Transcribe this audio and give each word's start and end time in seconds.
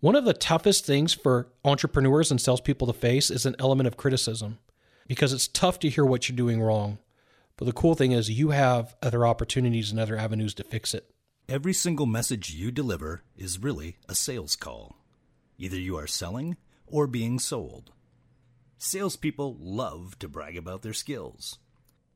One 0.00 0.14
of 0.14 0.26
the 0.26 0.34
toughest 0.34 0.84
things 0.84 1.14
for 1.14 1.48
entrepreneurs 1.64 2.30
and 2.30 2.38
salespeople 2.38 2.86
to 2.86 2.92
face 2.92 3.30
is 3.30 3.46
an 3.46 3.56
element 3.58 3.86
of 3.86 3.96
criticism 3.96 4.58
because 5.08 5.32
it's 5.32 5.48
tough 5.48 5.78
to 5.80 5.88
hear 5.88 6.04
what 6.04 6.28
you're 6.28 6.36
doing 6.36 6.60
wrong. 6.60 6.98
But 7.56 7.64
the 7.64 7.72
cool 7.72 7.94
thing 7.94 8.12
is, 8.12 8.30
you 8.30 8.50
have 8.50 8.94
other 9.02 9.26
opportunities 9.26 9.90
and 9.90 9.98
other 9.98 10.18
avenues 10.18 10.52
to 10.54 10.64
fix 10.64 10.92
it. 10.92 11.10
Every 11.48 11.72
single 11.72 12.04
message 12.04 12.50
you 12.50 12.70
deliver 12.70 13.22
is 13.36 13.62
really 13.62 13.96
a 14.06 14.14
sales 14.14 14.54
call. 14.54 14.96
Either 15.56 15.78
you 15.78 15.96
are 15.96 16.06
selling 16.06 16.58
or 16.86 17.06
being 17.06 17.38
sold. 17.38 17.92
Salespeople 18.76 19.56
love 19.58 20.18
to 20.18 20.28
brag 20.28 20.58
about 20.58 20.82
their 20.82 20.92
skills. 20.92 21.58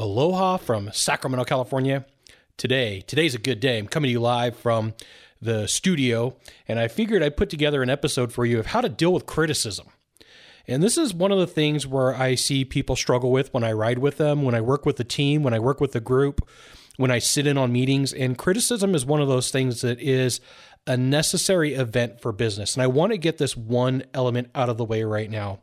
Aloha 0.00 0.56
from 0.56 0.90
Sacramento, 0.94 1.44
California. 1.44 2.06
Today, 2.56 3.02
today's 3.02 3.34
a 3.34 3.38
good 3.38 3.60
day. 3.60 3.76
I'm 3.76 3.86
coming 3.86 4.08
to 4.08 4.12
you 4.12 4.20
live 4.20 4.56
from 4.56 4.94
the 5.42 5.66
studio, 5.66 6.36
and 6.66 6.78
I 6.78 6.88
figured 6.88 7.22
I'd 7.22 7.36
put 7.36 7.50
together 7.50 7.82
an 7.82 7.90
episode 7.90 8.32
for 8.32 8.46
you 8.46 8.58
of 8.58 8.64
how 8.64 8.80
to 8.80 8.88
deal 8.88 9.12
with 9.12 9.26
criticism. 9.26 9.88
And 10.66 10.82
this 10.82 10.96
is 10.96 11.12
one 11.12 11.32
of 11.32 11.38
the 11.38 11.46
things 11.46 11.86
where 11.86 12.14
I 12.14 12.34
see 12.34 12.64
people 12.64 12.96
struggle 12.96 13.30
with 13.30 13.52
when 13.52 13.62
I 13.62 13.72
ride 13.72 13.98
with 13.98 14.16
them, 14.16 14.42
when 14.42 14.54
I 14.54 14.62
work 14.62 14.86
with 14.86 14.96
the 14.96 15.04
team, 15.04 15.42
when 15.42 15.52
I 15.52 15.58
work 15.58 15.82
with 15.82 15.92
the 15.92 16.00
group, 16.00 16.48
when 16.96 17.10
I 17.10 17.18
sit 17.18 17.46
in 17.46 17.58
on 17.58 17.70
meetings. 17.70 18.14
And 18.14 18.38
criticism 18.38 18.94
is 18.94 19.04
one 19.04 19.20
of 19.20 19.28
those 19.28 19.50
things 19.50 19.82
that 19.82 20.00
is 20.00 20.40
a 20.86 20.96
necessary 20.96 21.74
event 21.74 22.22
for 22.22 22.32
business. 22.32 22.74
And 22.74 22.82
I 22.82 22.86
want 22.86 23.12
to 23.12 23.18
get 23.18 23.36
this 23.36 23.54
one 23.54 24.04
element 24.14 24.48
out 24.54 24.70
of 24.70 24.78
the 24.78 24.84
way 24.86 25.04
right 25.04 25.30
now. 25.30 25.60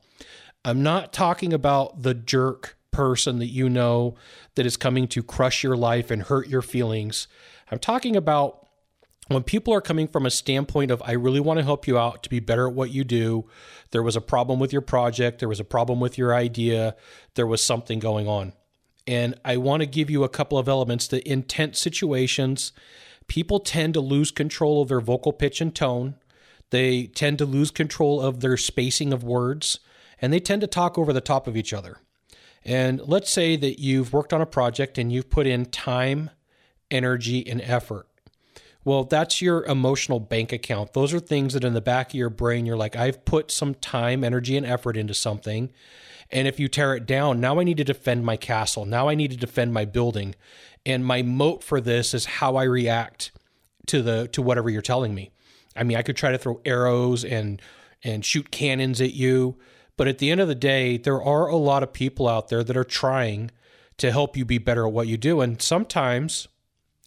I'm 0.63 0.83
not 0.83 1.11
talking 1.11 1.53
about 1.53 2.03
the 2.03 2.13
jerk 2.13 2.76
person 2.97 3.37
that 3.37 3.45
you 3.45 3.69
know 3.69 4.15
that 4.55 4.65
is 4.65 4.75
coming 4.75 5.07
to 5.07 5.21
crush 5.21 5.61
your 5.61 5.77
life 5.77 6.09
and 6.09 6.23
hurt 6.23 6.47
your 6.47 6.63
feelings. 6.63 7.27
I'm 7.69 7.77
talking 7.77 8.15
about 8.15 8.67
when 9.27 9.43
people 9.43 9.71
are 9.71 9.81
coming 9.81 10.07
from 10.07 10.25
a 10.25 10.31
standpoint 10.31 10.89
of, 10.89 10.99
I 11.05 11.11
really 11.11 11.39
want 11.39 11.59
to 11.59 11.63
help 11.63 11.85
you 11.85 11.99
out 11.99 12.23
to 12.23 12.29
be 12.29 12.39
better 12.39 12.67
at 12.67 12.73
what 12.73 12.89
you 12.89 13.03
do. 13.03 13.47
There 13.91 14.01
was 14.01 14.15
a 14.15 14.21
problem 14.21 14.59
with 14.59 14.73
your 14.73 14.81
project, 14.81 15.37
there 15.37 15.47
was 15.47 15.59
a 15.59 15.63
problem 15.63 15.99
with 15.99 16.17
your 16.17 16.33
idea, 16.33 16.95
there 17.35 17.45
was 17.45 17.63
something 17.63 17.99
going 17.99 18.27
on. 18.27 18.53
And 19.05 19.39
I 19.45 19.57
want 19.57 19.81
to 19.81 19.85
give 19.85 20.09
you 20.09 20.23
a 20.23 20.29
couple 20.29 20.57
of 20.57 20.67
elements 20.67 21.07
that 21.09 21.21
in 21.21 21.43
tense 21.43 21.77
situations, 21.77 22.73
people 23.27 23.59
tend 23.59 23.93
to 23.93 24.01
lose 24.01 24.31
control 24.31 24.81
of 24.81 24.87
their 24.87 25.01
vocal 25.01 25.33
pitch 25.33 25.61
and 25.61 25.75
tone. 25.75 26.15
They 26.71 27.05
tend 27.05 27.37
to 27.37 27.45
lose 27.45 27.69
control 27.69 28.19
of 28.19 28.39
their 28.39 28.57
spacing 28.57 29.13
of 29.13 29.23
words, 29.23 29.79
and 30.19 30.33
they 30.33 30.39
tend 30.39 30.61
to 30.61 30.67
talk 30.67 30.97
over 30.97 31.13
the 31.13 31.21
top 31.21 31.45
of 31.45 31.55
each 31.55 31.73
other. 31.73 31.99
And 32.67 33.01
let's 33.07 33.31
say 33.31 33.55
that 33.55 33.79
you've 33.79 34.11
worked 34.11 34.33
on 34.33 34.41
a 34.41 34.45
project 34.45 34.97
and 34.97 35.11
you've 35.11 35.29
put 35.29 35.47
in 35.47 35.65
time, 35.67 36.29
energy, 36.91 37.47
and 37.47 37.61
effort. 37.61 38.07
Well, 38.83 39.05
that's 39.05 39.41
your 39.41 39.65
emotional 39.65 40.19
bank 40.19 40.51
account. 40.51 40.93
Those 40.93 41.13
are 41.13 41.19
things 41.19 41.53
that 41.53 41.63
in 41.63 41.73
the 41.73 41.81
back 41.81 42.09
of 42.09 42.13
your 42.13 42.29
brain, 42.29 42.65
you're 42.65 42.77
like, 42.77 42.95
I've 42.95 43.23
put 43.25 43.51
some 43.51 43.73
time, 43.73 44.23
energy, 44.23 44.57
and 44.57 44.65
effort 44.65 44.97
into 44.97 45.13
something. 45.13 45.71
And 46.29 46.47
if 46.47 46.59
you 46.59 46.67
tear 46.67 46.93
it 46.93 47.05
down, 47.05 47.39
now 47.39 47.59
I 47.59 47.63
need 47.63 47.77
to 47.77 47.83
defend 47.85 48.25
my 48.25 48.35
castle. 48.35 48.85
Now 48.85 49.07
I 49.07 49.15
need 49.15 49.31
to 49.31 49.37
defend 49.37 49.73
my 49.73 49.85
building. 49.85 50.35
And 50.85 51.05
my 51.05 51.21
moat 51.21 51.63
for 51.63 51.79
this 51.79 52.13
is 52.13 52.25
how 52.25 52.57
I 52.57 52.63
react 52.63 53.31
to 53.87 54.01
the 54.01 54.27
to 54.29 54.41
whatever 54.41 54.69
you're 54.69 54.81
telling 54.81 55.15
me. 55.15 55.31
I 55.75 55.83
mean, 55.83 55.97
I 55.97 56.01
could 56.01 56.17
try 56.17 56.31
to 56.31 56.37
throw 56.37 56.59
arrows 56.65 57.23
and 57.23 57.61
and 58.03 58.23
shoot 58.23 58.51
cannons 58.51 59.01
at 59.01 59.13
you, 59.13 59.57
but 59.97 60.07
at 60.07 60.19
the 60.19 60.29
end 60.29 60.39
of 60.39 60.47
the 60.47 60.55
day, 60.55 60.97
there 60.97 61.21
are 61.21 61.47
a 61.47 61.55
lot 61.55 61.83
of 61.83 61.91
people 61.91 62.27
out 62.27 62.49
there 62.49 62.63
that 62.63 62.77
are 62.77 62.83
trying 62.83 63.51
to 63.97 64.11
help 64.11 64.37
you 64.37 64.45
be 64.45 64.59
better 64.59 64.85
at 64.85 64.93
what 64.93 65.07
you 65.07 65.17
do. 65.17 65.41
And 65.41 65.59
sometimes, 65.59 66.47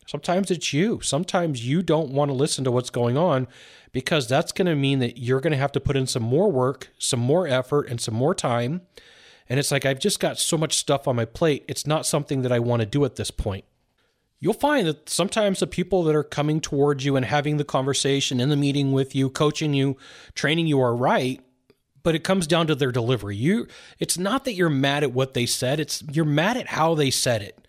sometimes 0.07 0.51
it's 0.51 0.73
you. 0.73 1.01
Sometimes 1.01 1.67
you 1.67 1.83
don't 1.83 2.11
want 2.11 2.31
to 2.31 2.35
listen 2.35 2.65
to 2.65 2.73
what's 2.73 2.91
going 2.91 3.17
on 3.17 3.47
because 3.93 4.27
that's 4.27 4.51
going 4.51 4.67
to 4.67 4.75
mean 4.75 4.99
that 4.99 5.19
you're 5.19 5.41
going 5.41 5.53
to 5.53 5.57
have 5.57 5.73
to 5.73 5.81
put 5.81 5.97
in 5.97 6.09
some 6.09 6.25
more 6.25 6.51
work, 6.51 6.91
some 6.99 7.21
more 7.21 7.47
effort, 7.47 7.89
and 7.89 8.01
some 8.01 8.15
more 8.15 8.35
time. 8.35 8.83
And 9.49 9.61
it's 9.61 9.71
like, 9.71 9.87
I've 9.87 10.01
just 10.01 10.19
got 10.19 10.39
so 10.39 10.59
much 10.59 10.77
stuff 10.77 11.07
on 11.07 11.15
my 11.15 11.25
plate. 11.25 11.65
It's 11.69 11.87
not 11.87 12.07
something 12.07 12.43
that 12.43 12.53
I 12.53 12.59
want 12.59 12.81
to 12.81 12.87
do 12.87 13.05
at 13.05 13.17
this 13.17 13.31
point. 13.31 13.65
You'll 14.41 14.55
find 14.55 14.87
that 14.87 15.09
sometimes 15.09 15.61
the 15.61 15.67
people 15.67 16.03
that 16.05 16.17
are 16.17 16.25
coming 16.25 16.61
towards 16.61 17.05
you 17.05 17.15
and 17.15 17.27
having 17.27 17.57
the 17.57 17.65
conversation 17.65 18.41
in 18.41 18.49
the 18.49 18.57
meeting 18.57 18.91
with 18.91 19.15
you, 19.15 19.29
coaching 19.29 19.75
you, 19.75 19.97
training 20.35 20.67
you 20.67 20.81
are 20.81 20.97
right 20.97 21.41
but 22.03 22.15
it 22.15 22.25
comes 22.25 22.47
down 22.47 22.67
to 22.67 22.75
their 22.75 22.93
delivery. 22.93 23.37
You 23.37 23.67
it's 23.99 24.19
not 24.19 24.45
that 24.45 24.55
you're 24.55 24.71
mad 24.71 25.03
at 25.03 25.13
what 25.13 25.35
they 25.35 25.47
said, 25.47 25.81
it's 25.81 26.03
you're 26.11 26.25
mad 26.25 26.57
at 26.57 26.69
how 26.69 26.95
they 26.95 27.11
said 27.11 27.43
it. 27.43 27.67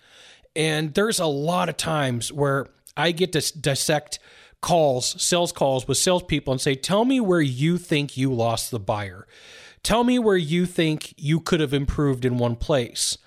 And 0.56 0.94
there's 0.94 1.19
a 1.19 1.25
lot 1.25 1.69
of 1.69 1.78
times 1.78 2.31
where 2.31 2.68
I 2.97 3.12
get 3.12 3.31
to 3.34 3.59
dissect 3.59 4.20
calls, 4.62 5.22
sales 5.22 5.52
calls 5.52 5.88
with 5.88 5.97
salespeople 5.97 6.52
and 6.52 6.62
say, 6.62 6.75
Tell 6.75 7.06
me 7.06 7.20
where 7.20 7.41
you 7.41 7.78
think 7.78 8.18
you 8.18 8.34
lost 8.34 8.72
the 8.72 8.80
buyer. 8.80 9.28
Tell 9.84 10.03
me 10.03 10.20
where 10.20 10.38
you 10.38 10.66
think 10.66 11.14
you 11.18 11.40
could 11.40 11.59
have 11.59 11.74
improved 11.74 12.24
in 12.24 12.38
one 12.38 12.56
place. 12.56 13.18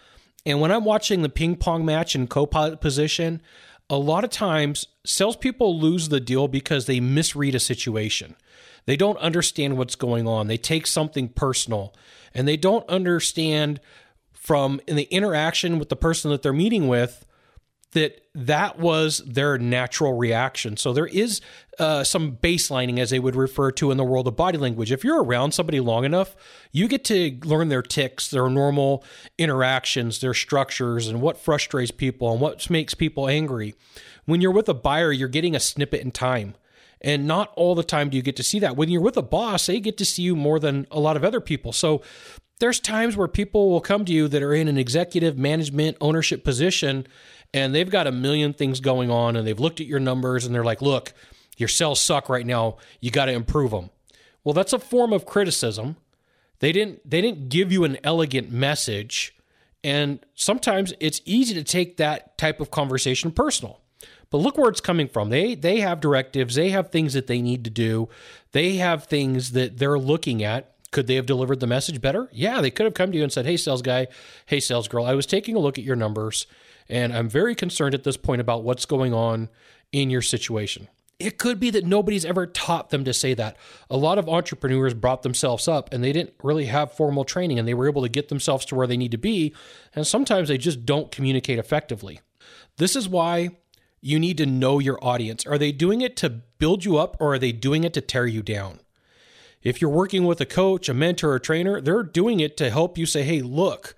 And 0.46 0.60
when 0.60 0.70
I'm 0.70 0.84
watching 0.84 1.22
the 1.22 1.28
ping 1.28 1.56
pong 1.56 1.84
match 1.84 2.14
in 2.14 2.28
co 2.28 2.46
position, 2.46 3.42
a 3.94 3.96
lot 3.96 4.24
of 4.24 4.30
times 4.30 4.88
salespeople 5.04 5.78
lose 5.78 6.08
the 6.08 6.18
deal 6.18 6.48
because 6.48 6.86
they 6.86 6.98
misread 6.98 7.54
a 7.54 7.60
situation. 7.60 8.34
They 8.86 8.96
don't 8.96 9.18
understand 9.18 9.78
what's 9.78 9.94
going 9.94 10.26
on. 10.26 10.48
They 10.48 10.56
take 10.56 10.86
something 10.86 11.28
personal 11.28 11.94
and 12.34 12.48
they 12.48 12.56
don't 12.56 12.88
understand 12.88 13.80
from 14.32 14.80
in 14.88 14.96
the 14.96 15.04
interaction 15.04 15.78
with 15.78 15.90
the 15.90 15.96
person 15.96 16.32
that 16.32 16.42
they're 16.42 16.52
meeting 16.52 16.88
with 16.88 17.24
that 17.94 18.20
that 18.34 18.78
was 18.78 19.18
their 19.26 19.58
natural 19.58 20.12
reaction. 20.12 20.76
So 20.76 20.92
there 20.92 21.06
is 21.06 21.40
uh, 21.78 22.04
some 22.04 22.36
baselining, 22.36 22.98
as 22.98 23.10
they 23.10 23.18
would 23.18 23.34
refer 23.34 23.72
to 23.72 23.90
in 23.90 23.96
the 23.96 24.04
world 24.04 24.28
of 24.28 24.36
body 24.36 24.58
language. 24.58 24.92
If 24.92 25.02
you're 25.02 25.22
around 25.22 25.52
somebody 25.52 25.80
long 25.80 26.04
enough, 26.04 26.36
you 26.70 26.86
get 26.86 27.04
to 27.06 27.38
learn 27.44 27.68
their 27.68 27.82
ticks, 27.82 28.28
their 28.28 28.48
normal 28.48 29.04
interactions, 29.38 30.20
their 30.20 30.34
structures, 30.34 31.08
and 31.08 31.20
what 31.20 31.38
frustrates 31.38 31.90
people 31.90 32.30
and 32.32 32.40
what 32.40 32.68
makes 32.68 32.94
people 32.94 33.28
angry. 33.28 33.74
When 34.26 34.40
you're 34.40 34.50
with 34.50 34.68
a 34.68 34.74
buyer, 34.74 35.12
you're 35.12 35.28
getting 35.28 35.56
a 35.56 35.60
snippet 35.60 36.02
in 36.02 36.10
time. 36.10 36.54
And 37.00 37.26
not 37.26 37.52
all 37.54 37.74
the 37.74 37.84
time 37.84 38.08
do 38.08 38.16
you 38.16 38.22
get 38.22 38.36
to 38.36 38.42
see 38.42 38.58
that. 38.60 38.76
When 38.76 38.88
you're 38.88 39.02
with 39.02 39.16
a 39.16 39.22
boss, 39.22 39.66
they 39.66 39.78
get 39.78 39.98
to 39.98 40.04
see 40.04 40.22
you 40.22 40.34
more 40.34 40.58
than 40.58 40.86
a 40.90 40.98
lot 40.98 41.16
of 41.16 41.24
other 41.24 41.40
people. 41.40 41.72
So 41.72 42.02
there's 42.60 42.80
times 42.80 43.16
where 43.16 43.28
people 43.28 43.68
will 43.70 43.80
come 43.80 44.04
to 44.06 44.12
you 44.12 44.28
that 44.28 44.42
are 44.42 44.54
in 44.54 44.68
an 44.68 44.78
executive 44.78 45.36
management 45.36 45.96
ownership 46.00 46.44
position 46.44 47.06
and 47.54 47.72
they've 47.72 47.88
got 47.88 48.08
a 48.08 48.12
million 48.12 48.52
things 48.52 48.80
going 48.80 49.10
on 49.10 49.36
and 49.36 49.46
they've 49.46 49.60
looked 49.60 49.80
at 49.80 49.86
your 49.86 50.00
numbers 50.00 50.44
and 50.44 50.52
they're 50.52 50.64
like, 50.64 50.82
look, 50.82 51.14
your 51.56 51.68
sales 51.68 52.00
suck 52.00 52.28
right 52.28 52.44
now. 52.44 52.78
You 53.00 53.12
got 53.12 53.26
to 53.26 53.32
improve 53.32 53.70
them. 53.70 53.90
Well, 54.42 54.52
that's 54.54 54.72
a 54.72 54.78
form 54.78 55.12
of 55.12 55.24
criticism. 55.24 55.96
They 56.58 56.72
didn't 56.72 57.08
they 57.08 57.20
didn't 57.20 57.48
give 57.48 57.70
you 57.70 57.84
an 57.84 57.96
elegant 58.02 58.50
message. 58.50 59.36
And 59.84 60.18
sometimes 60.34 60.92
it's 60.98 61.22
easy 61.24 61.54
to 61.54 61.62
take 61.62 61.96
that 61.96 62.36
type 62.36 62.60
of 62.60 62.70
conversation 62.70 63.30
personal. 63.30 63.80
But 64.30 64.38
look 64.38 64.58
where 64.58 64.68
it's 64.68 64.80
coming 64.80 65.06
from. 65.06 65.30
They 65.30 65.54
they 65.54 65.78
have 65.78 66.00
directives, 66.00 66.56
they 66.56 66.70
have 66.70 66.90
things 66.90 67.12
that 67.14 67.28
they 67.28 67.40
need 67.40 67.62
to 67.64 67.70
do. 67.70 68.08
They 68.50 68.76
have 68.76 69.04
things 69.04 69.52
that 69.52 69.78
they're 69.78 69.98
looking 69.98 70.42
at. 70.42 70.72
Could 70.90 71.06
they 71.06 71.14
have 71.14 71.26
delivered 71.26 71.60
the 71.60 71.66
message 71.66 72.00
better? 72.00 72.28
Yeah, 72.32 72.60
they 72.60 72.70
could 72.70 72.84
have 72.84 72.94
come 72.94 73.12
to 73.12 73.16
you 73.16 73.22
and 73.22 73.32
said, 73.32 73.46
"Hey 73.46 73.56
sales 73.56 73.82
guy, 73.82 74.08
hey 74.46 74.58
sales 74.58 74.88
girl, 74.88 75.04
I 75.04 75.14
was 75.14 75.26
taking 75.26 75.54
a 75.54 75.60
look 75.60 75.78
at 75.78 75.84
your 75.84 75.96
numbers 75.96 76.46
and 76.88 77.12
I'm 77.12 77.28
very 77.28 77.54
concerned 77.54 77.94
at 77.94 78.04
this 78.04 78.16
point 78.16 78.40
about 78.40 78.64
what's 78.64 78.86
going 78.86 79.14
on 79.14 79.48
in 79.92 80.10
your 80.10 80.22
situation." 80.22 80.88
It 81.20 81.38
could 81.38 81.60
be 81.60 81.70
that 81.70 81.86
nobody's 81.86 82.24
ever 82.24 82.46
taught 82.46 82.90
them 82.90 83.04
to 83.04 83.14
say 83.14 83.34
that. 83.34 83.56
A 83.88 83.96
lot 83.96 84.18
of 84.18 84.28
entrepreneurs 84.28 84.94
brought 84.94 85.22
themselves 85.22 85.68
up 85.68 85.92
and 85.92 86.02
they 86.02 86.12
didn't 86.12 86.34
really 86.42 86.66
have 86.66 86.92
formal 86.92 87.24
training 87.24 87.58
and 87.58 87.68
they 87.68 87.74
were 87.74 87.88
able 87.88 88.02
to 88.02 88.08
get 88.08 88.28
themselves 88.28 88.64
to 88.66 88.74
where 88.74 88.88
they 88.88 88.96
need 88.96 89.12
to 89.12 89.18
be. 89.18 89.54
And 89.94 90.06
sometimes 90.06 90.48
they 90.48 90.58
just 90.58 90.84
don't 90.84 91.12
communicate 91.12 91.58
effectively. 91.58 92.20
This 92.78 92.96
is 92.96 93.08
why 93.08 93.50
you 94.00 94.18
need 94.18 94.36
to 94.38 94.46
know 94.46 94.80
your 94.80 94.98
audience. 95.02 95.46
Are 95.46 95.56
they 95.56 95.70
doing 95.70 96.00
it 96.00 96.16
to 96.18 96.28
build 96.28 96.84
you 96.84 96.98
up 96.98 97.16
or 97.20 97.34
are 97.34 97.38
they 97.38 97.52
doing 97.52 97.84
it 97.84 97.94
to 97.94 98.00
tear 98.00 98.26
you 98.26 98.42
down? 98.42 98.80
If 99.62 99.80
you're 99.80 99.90
working 99.90 100.26
with 100.26 100.40
a 100.40 100.46
coach, 100.46 100.88
a 100.88 100.94
mentor, 100.94 101.34
a 101.34 101.40
trainer, 101.40 101.80
they're 101.80 102.02
doing 102.02 102.40
it 102.40 102.56
to 102.58 102.70
help 102.70 102.98
you 102.98 103.06
say, 103.06 103.22
hey, 103.22 103.40
look, 103.40 103.94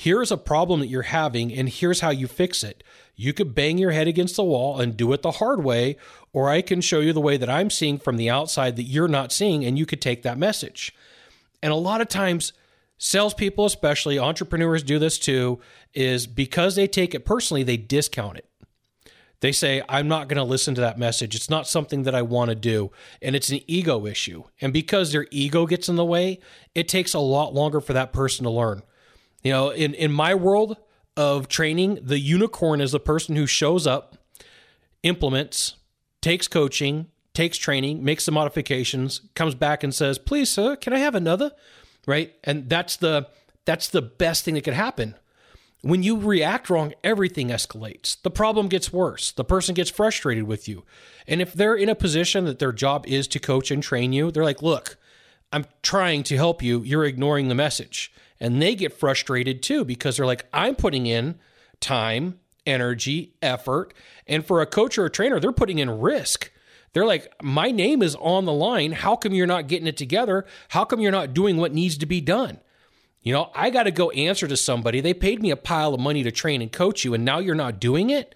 here's 0.00 0.32
a 0.32 0.36
problem 0.38 0.80
that 0.80 0.86
you're 0.86 1.02
having 1.02 1.52
and 1.52 1.68
here's 1.68 2.00
how 2.00 2.08
you 2.08 2.26
fix 2.26 2.64
it. 2.64 2.82
You 3.16 3.34
could 3.34 3.54
bang 3.54 3.76
your 3.76 3.90
head 3.90 4.08
against 4.08 4.36
the 4.36 4.44
wall 4.44 4.80
and 4.80 4.96
do 4.96 5.12
it 5.12 5.20
the 5.20 5.32
hard 5.32 5.62
way, 5.62 5.98
or 6.32 6.48
I 6.48 6.62
can 6.62 6.80
show 6.80 7.00
you 7.00 7.12
the 7.12 7.20
way 7.20 7.36
that 7.36 7.50
I'm 7.50 7.68
seeing 7.68 7.98
from 7.98 8.16
the 8.16 8.30
outside 8.30 8.76
that 8.76 8.84
you're 8.84 9.08
not 9.08 9.30
seeing, 9.30 9.62
and 9.62 9.78
you 9.78 9.84
could 9.84 10.00
take 10.00 10.22
that 10.22 10.38
message. 10.38 10.94
And 11.62 11.70
a 11.70 11.76
lot 11.76 12.00
of 12.00 12.08
times, 12.08 12.54
salespeople, 12.96 13.66
especially 13.66 14.18
entrepreneurs, 14.18 14.82
do 14.82 14.98
this 14.98 15.18
too, 15.18 15.60
is 15.92 16.26
because 16.26 16.76
they 16.76 16.86
take 16.86 17.14
it 17.14 17.26
personally, 17.26 17.62
they 17.62 17.76
discount 17.76 18.38
it. 18.38 18.48
They 19.40 19.52
say, 19.52 19.82
I'm 19.86 20.08
not 20.08 20.28
going 20.28 20.38
to 20.38 20.44
listen 20.44 20.74
to 20.76 20.80
that 20.80 20.98
message. 20.98 21.34
It's 21.34 21.50
not 21.50 21.68
something 21.68 22.04
that 22.04 22.14
I 22.14 22.22
want 22.22 22.48
to 22.48 22.54
do. 22.54 22.90
And 23.20 23.36
it's 23.36 23.50
an 23.50 23.60
ego 23.66 24.06
issue. 24.06 24.44
And 24.62 24.72
because 24.72 25.12
their 25.12 25.26
ego 25.30 25.66
gets 25.66 25.90
in 25.90 25.96
the 25.96 26.06
way, 26.06 26.40
it 26.74 26.88
takes 26.88 27.12
a 27.12 27.18
lot 27.18 27.52
longer 27.52 27.82
for 27.82 27.92
that 27.92 28.14
person 28.14 28.44
to 28.44 28.50
learn. 28.50 28.82
You 29.42 29.52
know, 29.52 29.70
in, 29.70 29.94
in 29.94 30.12
my 30.12 30.34
world, 30.34 30.76
of 31.16 31.48
training, 31.48 31.98
the 32.02 32.18
unicorn 32.18 32.80
is 32.80 32.92
the 32.92 33.00
person 33.00 33.36
who 33.36 33.46
shows 33.46 33.86
up, 33.86 34.16
implements, 35.02 35.76
takes 36.22 36.48
coaching, 36.48 37.08
takes 37.34 37.58
training, 37.58 38.02
makes 38.02 38.24
the 38.24 38.32
modifications, 38.32 39.20
comes 39.34 39.54
back 39.54 39.82
and 39.82 39.94
says, 39.94 40.18
"Please, 40.18 40.48
sir, 40.48 40.76
can 40.76 40.92
I 40.92 40.98
have 40.98 41.14
another?" 41.14 41.52
Right? 42.06 42.34
And 42.44 42.68
that's 42.68 42.96
the 42.96 43.28
that's 43.64 43.88
the 43.88 44.02
best 44.02 44.44
thing 44.44 44.54
that 44.54 44.64
could 44.64 44.74
happen. 44.74 45.14
When 45.82 46.02
you 46.02 46.18
react 46.18 46.68
wrong, 46.70 46.94
everything 47.02 47.48
escalates. 47.48 48.20
The 48.22 48.30
problem 48.30 48.68
gets 48.68 48.92
worse. 48.92 49.32
The 49.32 49.44
person 49.44 49.74
gets 49.74 49.90
frustrated 49.90 50.44
with 50.44 50.68
you. 50.68 50.84
And 51.26 51.40
if 51.40 51.52
they're 51.52 51.74
in 51.74 51.88
a 51.88 51.94
position 51.94 52.44
that 52.44 52.58
their 52.58 52.72
job 52.72 53.06
is 53.06 53.26
to 53.28 53.38
coach 53.38 53.70
and 53.70 53.82
train 53.82 54.12
you, 54.12 54.30
they're 54.30 54.44
like, 54.44 54.62
"Look, 54.62 54.96
I'm 55.52 55.66
trying 55.82 56.22
to 56.24 56.36
help 56.36 56.62
you. 56.62 56.82
You're 56.82 57.04
ignoring 57.04 57.48
the 57.48 57.54
message." 57.54 58.10
And 58.40 58.60
they 58.60 58.74
get 58.74 58.92
frustrated 58.92 59.62
too 59.62 59.84
because 59.84 60.16
they're 60.16 60.26
like, 60.26 60.46
I'm 60.52 60.74
putting 60.74 61.06
in 61.06 61.38
time, 61.80 62.40
energy, 62.66 63.34
effort. 63.42 63.92
And 64.26 64.44
for 64.44 64.60
a 64.60 64.66
coach 64.66 64.96
or 64.96 65.04
a 65.04 65.10
trainer, 65.10 65.38
they're 65.38 65.52
putting 65.52 65.78
in 65.78 66.00
risk. 66.00 66.50
They're 66.92 67.06
like, 67.06 67.32
my 67.42 67.70
name 67.70 68.02
is 68.02 68.16
on 68.16 68.46
the 68.46 68.52
line. 68.52 68.92
How 68.92 69.14
come 69.14 69.32
you're 69.32 69.46
not 69.46 69.68
getting 69.68 69.86
it 69.86 69.96
together? 69.96 70.44
How 70.70 70.84
come 70.84 71.00
you're 71.00 71.12
not 71.12 71.34
doing 71.34 71.56
what 71.56 71.72
needs 71.72 71.98
to 71.98 72.06
be 72.06 72.20
done? 72.20 72.58
You 73.22 73.34
know, 73.34 73.50
I 73.54 73.70
got 73.70 73.82
to 73.82 73.90
go 73.90 74.10
answer 74.10 74.48
to 74.48 74.56
somebody. 74.56 75.00
They 75.00 75.14
paid 75.14 75.42
me 75.42 75.50
a 75.50 75.56
pile 75.56 75.94
of 75.94 76.00
money 76.00 76.22
to 76.22 76.30
train 76.30 76.62
and 76.62 76.72
coach 76.72 77.04
you, 77.04 77.12
and 77.12 77.24
now 77.24 77.38
you're 77.38 77.54
not 77.54 77.78
doing 77.78 78.10
it. 78.10 78.34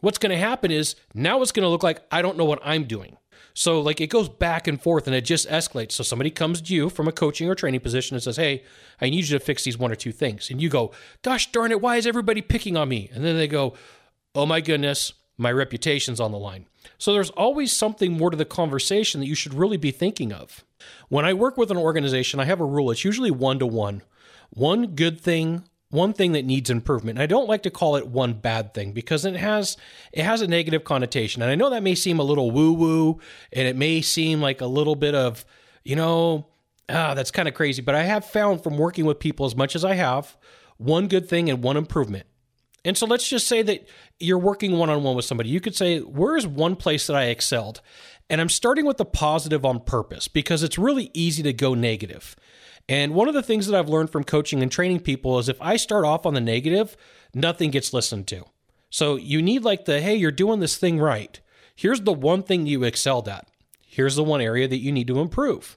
What's 0.00 0.18
going 0.18 0.30
to 0.30 0.36
happen 0.36 0.70
is 0.70 0.96
now 1.14 1.40
it's 1.42 1.52
going 1.52 1.62
to 1.62 1.68
look 1.68 1.82
like 1.82 2.02
I 2.10 2.22
don't 2.22 2.36
know 2.36 2.44
what 2.44 2.58
I'm 2.62 2.84
doing. 2.84 3.16
So 3.54 3.80
like 3.80 4.00
it 4.00 4.08
goes 4.08 4.28
back 4.28 4.66
and 4.66 4.80
forth 4.80 5.06
and 5.06 5.16
it 5.16 5.22
just 5.22 5.48
escalates. 5.48 5.92
So 5.92 6.02
somebody 6.02 6.30
comes 6.30 6.60
to 6.60 6.74
you 6.74 6.90
from 6.90 7.08
a 7.08 7.12
coaching 7.12 7.48
or 7.48 7.54
training 7.54 7.80
position 7.80 8.14
and 8.14 8.22
says, 8.22 8.36
"Hey, 8.36 8.64
I 9.00 9.10
need 9.10 9.28
you 9.28 9.38
to 9.38 9.44
fix 9.44 9.64
these 9.64 9.78
one 9.78 9.92
or 9.92 9.96
two 9.96 10.12
things." 10.12 10.50
And 10.50 10.60
you 10.60 10.68
go, 10.68 10.92
"Gosh 11.22 11.50
darn 11.52 11.72
it, 11.72 11.80
why 11.80 11.96
is 11.96 12.06
everybody 12.06 12.42
picking 12.42 12.76
on 12.76 12.88
me?" 12.88 13.10
And 13.12 13.24
then 13.24 13.36
they 13.36 13.48
go, 13.48 13.74
"Oh 14.34 14.46
my 14.46 14.60
goodness, 14.60 15.12
my 15.38 15.50
reputation's 15.50 16.20
on 16.20 16.32
the 16.32 16.38
line." 16.38 16.66
So 16.98 17.12
there's 17.12 17.30
always 17.30 17.72
something 17.72 18.12
more 18.12 18.30
to 18.30 18.36
the 18.36 18.44
conversation 18.44 19.20
that 19.20 19.26
you 19.26 19.34
should 19.34 19.54
really 19.54 19.76
be 19.76 19.90
thinking 19.90 20.32
of. 20.32 20.64
When 21.08 21.24
I 21.24 21.34
work 21.34 21.56
with 21.56 21.70
an 21.70 21.76
organization, 21.76 22.40
I 22.40 22.44
have 22.44 22.60
a 22.60 22.64
rule. 22.64 22.90
It's 22.90 23.04
usually 23.04 23.30
one 23.30 23.58
to 23.58 23.66
one. 23.66 24.02
One 24.50 24.94
good 24.94 25.20
thing, 25.20 25.64
one 25.96 26.12
thing 26.12 26.32
that 26.32 26.44
needs 26.44 26.70
improvement. 26.70 27.18
And 27.18 27.22
I 27.22 27.26
don't 27.26 27.48
like 27.48 27.62
to 27.62 27.70
call 27.70 27.96
it 27.96 28.06
one 28.06 28.34
bad 28.34 28.74
thing 28.74 28.92
because 28.92 29.24
it 29.24 29.34
has 29.34 29.76
it 30.12 30.22
has 30.22 30.42
a 30.42 30.46
negative 30.46 30.84
connotation. 30.84 31.42
And 31.42 31.50
I 31.50 31.54
know 31.54 31.70
that 31.70 31.82
may 31.82 31.94
seem 31.94 32.20
a 32.20 32.22
little 32.22 32.50
woo 32.50 32.72
woo 32.72 33.20
and 33.52 33.66
it 33.66 33.74
may 33.74 34.02
seem 34.02 34.40
like 34.40 34.60
a 34.60 34.66
little 34.66 34.94
bit 34.94 35.14
of, 35.14 35.44
you 35.84 35.96
know, 35.96 36.46
ah, 36.88 37.14
that's 37.14 37.30
kind 37.30 37.48
of 37.48 37.54
crazy. 37.54 37.82
But 37.82 37.94
I 37.94 38.02
have 38.02 38.24
found 38.24 38.62
from 38.62 38.76
working 38.76 39.06
with 39.06 39.18
people 39.18 39.46
as 39.46 39.56
much 39.56 39.74
as 39.74 39.84
I 39.84 39.94
have, 39.94 40.36
one 40.76 41.08
good 41.08 41.28
thing 41.28 41.50
and 41.50 41.62
one 41.62 41.76
improvement. 41.76 42.26
And 42.84 42.96
so 42.96 43.06
let's 43.06 43.28
just 43.28 43.48
say 43.48 43.62
that 43.62 43.88
you're 44.20 44.38
working 44.38 44.78
one 44.78 44.90
on 44.90 45.02
one 45.02 45.16
with 45.16 45.24
somebody. 45.24 45.48
You 45.48 45.60
could 45.60 45.74
say, 45.74 45.98
Where's 45.98 46.46
one 46.46 46.76
place 46.76 47.06
that 47.08 47.16
I 47.16 47.24
excelled? 47.24 47.80
And 48.28 48.40
I'm 48.40 48.48
starting 48.48 48.86
with 48.86 48.96
the 48.96 49.04
positive 49.04 49.64
on 49.64 49.80
purpose 49.80 50.28
because 50.28 50.62
it's 50.62 50.78
really 50.78 51.10
easy 51.14 51.42
to 51.42 51.52
go 51.52 51.74
negative. 51.74 52.36
And 52.88 53.14
one 53.14 53.28
of 53.28 53.34
the 53.34 53.42
things 53.42 53.66
that 53.66 53.76
I've 53.76 53.88
learned 53.88 54.10
from 54.10 54.24
coaching 54.24 54.62
and 54.62 54.70
training 54.70 55.00
people 55.00 55.38
is 55.38 55.48
if 55.48 55.60
I 55.60 55.76
start 55.76 56.04
off 56.04 56.24
on 56.24 56.34
the 56.34 56.40
negative, 56.40 56.96
nothing 57.34 57.70
gets 57.70 57.92
listened 57.92 58.26
to. 58.28 58.44
So 58.90 59.16
you 59.16 59.42
need 59.42 59.64
like 59.64 59.84
the, 59.84 60.00
hey, 60.00 60.14
you're 60.14 60.30
doing 60.30 60.60
this 60.60 60.76
thing 60.76 61.00
right. 61.00 61.40
Here's 61.74 62.02
the 62.02 62.12
one 62.12 62.42
thing 62.42 62.66
you 62.66 62.84
excelled 62.84 63.28
at. 63.28 63.48
Here's 63.86 64.16
the 64.16 64.24
one 64.24 64.40
area 64.40 64.68
that 64.68 64.78
you 64.78 64.92
need 64.92 65.08
to 65.08 65.20
improve. 65.20 65.76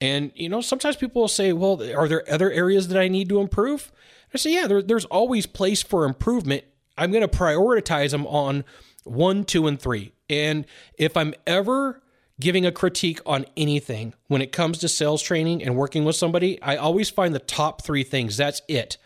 And, 0.00 0.32
you 0.34 0.48
know, 0.48 0.60
sometimes 0.60 0.96
people 0.96 1.22
will 1.22 1.28
say, 1.28 1.52
well, 1.52 1.82
are 1.96 2.08
there 2.08 2.30
other 2.30 2.50
areas 2.50 2.88
that 2.88 3.00
I 3.00 3.08
need 3.08 3.28
to 3.30 3.40
improve? 3.40 3.90
I 4.34 4.38
say, 4.38 4.52
yeah, 4.52 4.66
there, 4.66 4.82
there's 4.82 5.04
always 5.06 5.46
place 5.46 5.82
for 5.82 6.04
improvement. 6.04 6.64
I'm 6.98 7.10
going 7.10 7.26
to 7.26 7.36
prioritize 7.36 8.10
them 8.10 8.26
on 8.26 8.64
one, 9.04 9.44
two, 9.44 9.66
and 9.66 9.80
three. 9.80 10.12
And 10.28 10.66
if 10.98 11.16
I'm 11.16 11.34
ever 11.46 12.02
giving 12.40 12.66
a 12.66 12.72
critique 12.72 13.20
on 13.24 13.46
anything 13.56 14.14
when 14.26 14.42
it 14.42 14.52
comes 14.52 14.78
to 14.78 14.88
sales 14.88 15.22
training 15.22 15.62
and 15.62 15.76
working 15.76 16.04
with 16.04 16.16
somebody, 16.16 16.60
I 16.62 16.76
always 16.76 17.10
find 17.10 17.34
the 17.34 17.38
top 17.38 17.82
three 17.82 18.02
things. 18.02 18.36
That's 18.36 18.62
it. 18.68 18.96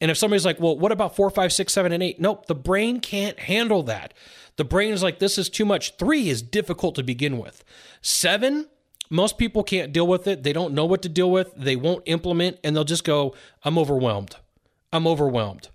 And 0.00 0.10
if 0.10 0.16
somebody's 0.16 0.46
like, 0.46 0.58
well, 0.58 0.78
what 0.78 0.92
about 0.92 1.14
four, 1.14 1.28
five, 1.28 1.52
six, 1.52 1.74
seven, 1.74 1.92
and 1.92 2.02
eight? 2.02 2.18
Nope, 2.18 2.46
the 2.46 2.54
brain 2.54 3.00
can't 3.00 3.38
handle 3.38 3.82
that. 3.84 4.14
The 4.56 4.64
brain 4.64 4.92
is 4.92 5.02
like, 5.02 5.18
this 5.18 5.36
is 5.36 5.48
too 5.48 5.64
much. 5.64 5.96
Three 5.96 6.28
is 6.28 6.42
difficult 6.42 6.94
to 6.94 7.02
begin 7.02 7.38
with. 7.38 7.64
Seven, 8.00 8.66
most 9.10 9.36
people 9.36 9.62
can't 9.62 9.92
deal 9.92 10.06
with 10.06 10.26
it. 10.26 10.42
They 10.42 10.52
don't 10.52 10.72
know 10.72 10.86
what 10.86 11.02
to 11.02 11.08
deal 11.08 11.30
with. 11.30 11.52
They 11.54 11.76
won't 11.76 12.02
implement 12.06 12.58
and 12.64 12.74
they'll 12.74 12.84
just 12.84 13.04
go, 13.04 13.34
I'm 13.62 13.78
overwhelmed. 13.78 14.36
I'm 14.92 15.06
overwhelmed. 15.06 15.68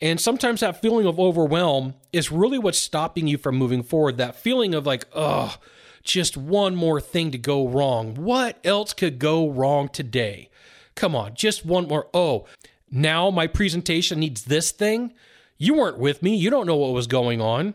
And 0.00 0.20
sometimes 0.20 0.60
that 0.60 0.82
feeling 0.82 1.06
of 1.06 1.18
overwhelm 1.18 1.94
is 2.12 2.32
really 2.32 2.58
what's 2.58 2.78
stopping 2.78 3.28
you 3.28 3.38
from 3.38 3.56
moving 3.56 3.82
forward. 3.82 4.18
That 4.18 4.34
feeling 4.34 4.74
of 4.74 4.84
like, 4.84 5.06
oh, 5.14 5.56
just 6.02 6.36
one 6.36 6.74
more 6.74 7.00
thing 7.00 7.30
to 7.30 7.38
go 7.38 7.66
wrong. 7.66 8.14
What 8.14 8.58
else 8.64 8.92
could 8.92 9.18
go 9.18 9.48
wrong 9.48 9.88
today? 9.88 10.50
Come 10.94 11.16
on, 11.16 11.34
just 11.34 11.64
one 11.64 11.88
more. 11.88 12.08
Oh, 12.12 12.46
now 12.90 13.30
my 13.30 13.46
presentation 13.46 14.20
needs 14.20 14.44
this 14.44 14.70
thing. 14.70 15.12
You 15.56 15.74
weren't 15.74 15.98
with 15.98 16.22
me. 16.22 16.36
You 16.36 16.50
don't 16.50 16.66
know 16.66 16.76
what 16.76 16.92
was 16.92 17.06
going 17.06 17.40
on. 17.40 17.74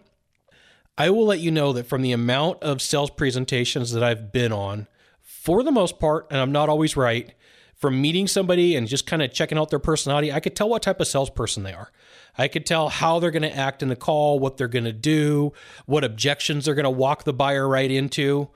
I 0.97 1.09
will 1.09 1.25
let 1.25 1.39
you 1.39 1.51
know 1.51 1.73
that 1.73 1.87
from 1.87 2.01
the 2.01 2.11
amount 2.11 2.61
of 2.63 2.81
sales 2.81 3.11
presentations 3.11 3.91
that 3.91 4.03
I've 4.03 4.31
been 4.31 4.51
on, 4.51 4.87
for 5.21 5.63
the 5.63 5.71
most 5.71 5.99
part, 5.99 6.27
and 6.29 6.41
I'm 6.41 6.51
not 6.51 6.69
always 6.69 6.97
right, 6.97 7.33
from 7.75 8.01
meeting 8.01 8.27
somebody 8.27 8.75
and 8.75 8.87
just 8.87 9.05
kind 9.05 9.21
of 9.21 9.31
checking 9.31 9.57
out 9.57 9.69
their 9.69 9.79
personality, 9.79 10.31
I 10.31 10.39
could 10.39 10.55
tell 10.55 10.67
what 10.67 10.81
type 10.81 10.99
of 10.99 11.07
salesperson 11.07 11.63
they 11.63 11.73
are. 11.73 11.91
I 12.37 12.47
could 12.47 12.65
tell 12.65 12.89
how 12.89 13.19
they're 13.19 13.31
going 13.31 13.43
to 13.43 13.55
act 13.55 13.81
in 13.81 13.89
the 13.89 13.95
call, 13.95 14.39
what 14.39 14.57
they're 14.57 14.67
going 14.67 14.85
to 14.85 14.93
do, 14.93 15.53
what 15.85 16.03
objections 16.03 16.65
they're 16.65 16.75
going 16.75 16.83
to 16.83 16.89
walk 16.89 17.23
the 17.23 17.33
buyer 17.33 17.67
right 17.67 17.89
into. 17.89 18.49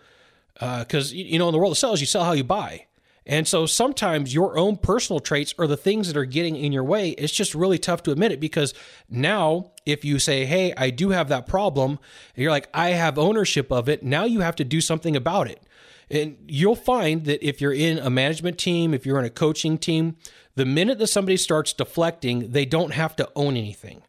Because, 0.53 1.11
uh, 1.11 1.15
you 1.15 1.39
know, 1.39 1.47
in 1.47 1.53
the 1.53 1.57
world 1.57 1.71
of 1.71 1.77
sales, 1.77 2.01
you 2.01 2.07
sell 2.07 2.23
how 2.23 2.33
you 2.33 2.43
buy. 2.43 2.85
And 3.25 3.47
so 3.47 3.65
sometimes 3.65 4.33
your 4.33 4.57
own 4.57 4.77
personal 4.77 5.19
traits 5.19 5.53
are 5.59 5.67
the 5.67 5.77
things 5.77 6.07
that 6.07 6.17
are 6.17 6.25
getting 6.25 6.55
in 6.55 6.71
your 6.71 6.83
way. 6.83 7.09
It's 7.11 7.33
just 7.33 7.53
really 7.53 7.77
tough 7.77 8.01
to 8.03 8.11
admit 8.11 8.31
it 8.31 8.39
because 8.39 8.73
now, 9.09 9.71
if 9.85 10.03
you 10.03 10.17
say, 10.17 10.45
Hey, 10.45 10.73
I 10.75 10.89
do 10.89 11.09
have 11.09 11.29
that 11.29 11.45
problem, 11.45 11.99
you're 12.35 12.51
like, 12.51 12.67
I 12.73 12.89
have 12.89 13.19
ownership 13.19 13.71
of 13.71 13.87
it, 13.87 14.03
now 14.03 14.25
you 14.25 14.39
have 14.41 14.55
to 14.57 14.63
do 14.63 14.81
something 14.81 15.15
about 15.15 15.47
it. 15.47 15.61
And 16.09 16.37
you'll 16.47 16.75
find 16.75 17.23
that 17.25 17.45
if 17.45 17.61
you're 17.61 17.73
in 17.73 17.97
a 17.99 18.09
management 18.09 18.57
team, 18.57 18.93
if 18.93 19.05
you're 19.05 19.19
in 19.19 19.23
a 19.23 19.29
coaching 19.29 19.77
team, 19.77 20.17
the 20.55 20.65
minute 20.65 20.99
that 20.99 21.07
somebody 21.07 21.37
starts 21.37 21.73
deflecting, 21.73 22.51
they 22.51 22.65
don't 22.65 22.93
have 22.93 23.15
to 23.17 23.29
own 23.35 23.57
anything. 23.57 24.03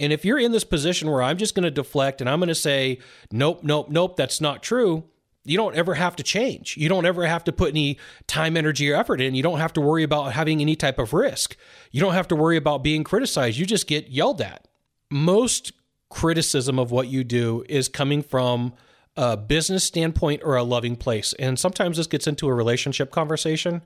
And 0.00 0.12
if 0.12 0.24
you're 0.24 0.38
in 0.38 0.52
this 0.52 0.64
position 0.64 1.10
where 1.10 1.22
I'm 1.22 1.38
just 1.38 1.54
going 1.54 1.64
to 1.64 1.70
deflect 1.70 2.20
and 2.20 2.28
I'm 2.28 2.40
going 2.40 2.48
to 2.48 2.54
say, 2.54 2.98
nope, 3.30 3.60
nope, 3.62 3.88
nope, 3.88 4.16
that's 4.16 4.40
not 4.40 4.62
true, 4.62 5.04
you 5.44 5.56
don't 5.56 5.76
ever 5.76 5.94
have 5.94 6.16
to 6.16 6.22
change. 6.22 6.76
You 6.76 6.88
don't 6.88 7.04
ever 7.04 7.26
have 7.26 7.44
to 7.44 7.52
put 7.52 7.70
any 7.70 7.98
time, 8.26 8.56
energy, 8.56 8.90
or 8.90 8.96
effort 8.96 9.20
in. 9.20 9.34
You 9.34 9.42
don't 9.42 9.58
have 9.58 9.74
to 9.74 9.80
worry 9.80 10.02
about 10.02 10.32
having 10.32 10.60
any 10.60 10.74
type 10.74 10.98
of 10.98 11.12
risk. 11.12 11.56
You 11.92 12.00
don't 12.00 12.14
have 12.14 12.28
to 12.28 12.36
worry 12.36 12.56
about 12.56 12.82
being 12.82 13.04
criticized. 13.04 13.58
You 13.58 13.66
just 13.66 13.86
get 13.86 14.08
yelled 14.08 14.40
at. 14.40 14.66
Most 15.10 15.72
criticism 16.08 16.78
of 16.78 16.90
what 16.90 17.08
you 17.08 17.24
do 17.24 17.64
is 17.68 17.88
coming 17.88 18.22
from 18.22 18.72
a 19.16 19.36
business 19.36 19.84
standpoint 19.84 20.42
or 20.44 20.56
a 20.56 20.62
loving 20.62 20.96
place. 20.96 21.34
And 21.38 21.58
sometimes 21.58 21.98
this 21.98 22.06
gets 22.06 22.26
into 22.26 22.48
a 22.48 22.54
relationship 22.54 23.10
conversation 23.10 23.82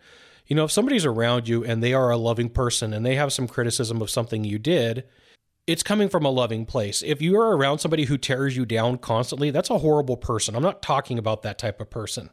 you 0.49 0.57
know, 0.57 0.65
if 0.65 0.73
somebody's 0.73 1.05
around 1.05 1.47
you 1.47 1.63
and 1.63 1.83
they 1.83 1.93
are 1.93 2.11
a 2.11 2.17
loving 2.17 2.49
person 2.49 2.95
and 2.95 3.05
they 3.05 3.15
have 3.17 3.33
some 3.33 3.47
criticism 3.47 4.01
of 4.01 4.11
something 4.11 4.45
you 4.45 4.59
did, 4.59 5.05
it's 5.67 5.83
coming 5.83 6.09
from 6.09 6.25
a 6.25 6.31
loving 6.31 6.65
place. 6.65 7.03
If 7.03 7.21
you 7.21 7.39
are 7.39 7.55
around 7.55 7.81
somebody 7.81 8.07
who 8.07 8.17
tears 8.17 8.57
you 8.57 8.65
down 8.65 8.97
constantly, 8.97 9.51
that's 9.51 9.69
a 9.69 9.79
horrible 9.79 10.17
person. 10.17 10.57
I'm 10.57 10.63
not 10.63 10.81
talking 10.81 11.19
about 11.19 11.43
that 11.43 11.59
type 11.59 11.83
of 11.83 11.91
person. 11.91 12.31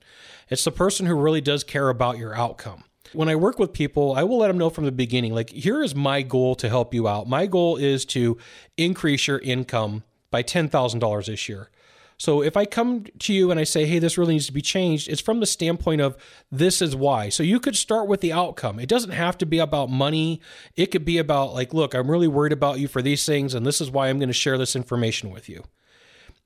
It's 0.50 0.64
the 0.64 0.72
person 0.72 1.06
who 1.06 1.16
really 1.16 1.42
does 1.42 1.66
care 1.66 1.90
about 1.90 2.18
your 2.18 2.34
outcome. 2.34 2.86
When 3.12 3.28
I 3.28 3.36
work 3.36 3.60
with 3.60 3.74
people, 3.74 4.14
I 4.14 4.24
will 4.24 4.38
let 4.38 4.48
them 4.48 4.58
know 4.58 4.70
from 4.70 4.86
the 4.86 4.92
beginning 4.94 5.34
like, 5.34 5.50
here 5.50 5.84
is 5.84 5.94
my 5.94 6.22
goal 6.22 6.56
to 6.56 6.70
help 6.70 6.94
you 6.94 7.10
out. 7.10 7.28
My 7.28 7.46
goal 7.46 7.76
is 7.76 8.06
to 8.06 8.38
increase 8.78 9.28
your 9.28 9.40
income 9.40 10.04
by 10.32 10.42
$10,000 10.42 11.26
this 11.26 11.50
year. 11.50 11.70
So 12.18 12.42
if 12.42 12.56
I 12.56 12.66
come 12.66 13.06
to 13.20 13.34
you 13.34 13.52
and 13.52 13.60
I 13.60 13.66
say, 13.66 13.86
hey, 13.86 14.00
this 14.00 14.18
really 14.18 14.34
needs 14.34 14.48
to 14.48 14.54
be 14.54 14.62
changed, 14.62 15.10
it's 15.10 15.22
from 15.22 15.42
the 15.42 15.46
standpoint 15.46 16.02
of 16.02 16.16
this 16.52 16.82
is 16.82 16.96
why. 16.96 17.30
So 17.30 17.44
you 17.44 17.60
could 17.60 17.76
start 17.76 18.08
with 18.08 18.22
the 18.22 18.32
outcome. 18.32 18.80
It 18.80 18.88
doesn't 18.88 19.12
have 19.12 19.38
to 19.40 19.46
be 19.46 19.60
about 19.60 19.90
money. 19.90 20.40
It 20.76 20.88
could 20.88 21.04
be 21.04 21.18
about, 21.18 21.54
like, 21.54 21.74
look, 21.74 21.94
I'm 21.94 22.10
really 22.10 22.28
worried 22.28 22.54
about 22.54 22.80
you 22.80 22.88
for 22.88 23.02
these 23.02 23.26
things, 23.26 23.54
and 23.54 23.66
this 23.66 23.82
is 23.82 23.92
why 23.92 24.08
I'm 24.08 24.20
going 24.20 24.30
to 24.30 24.34
share 24.34 24.58
this 24.58 24.76
information 24.76 25.30
with 25.30 25.50
you. 25.50 25.64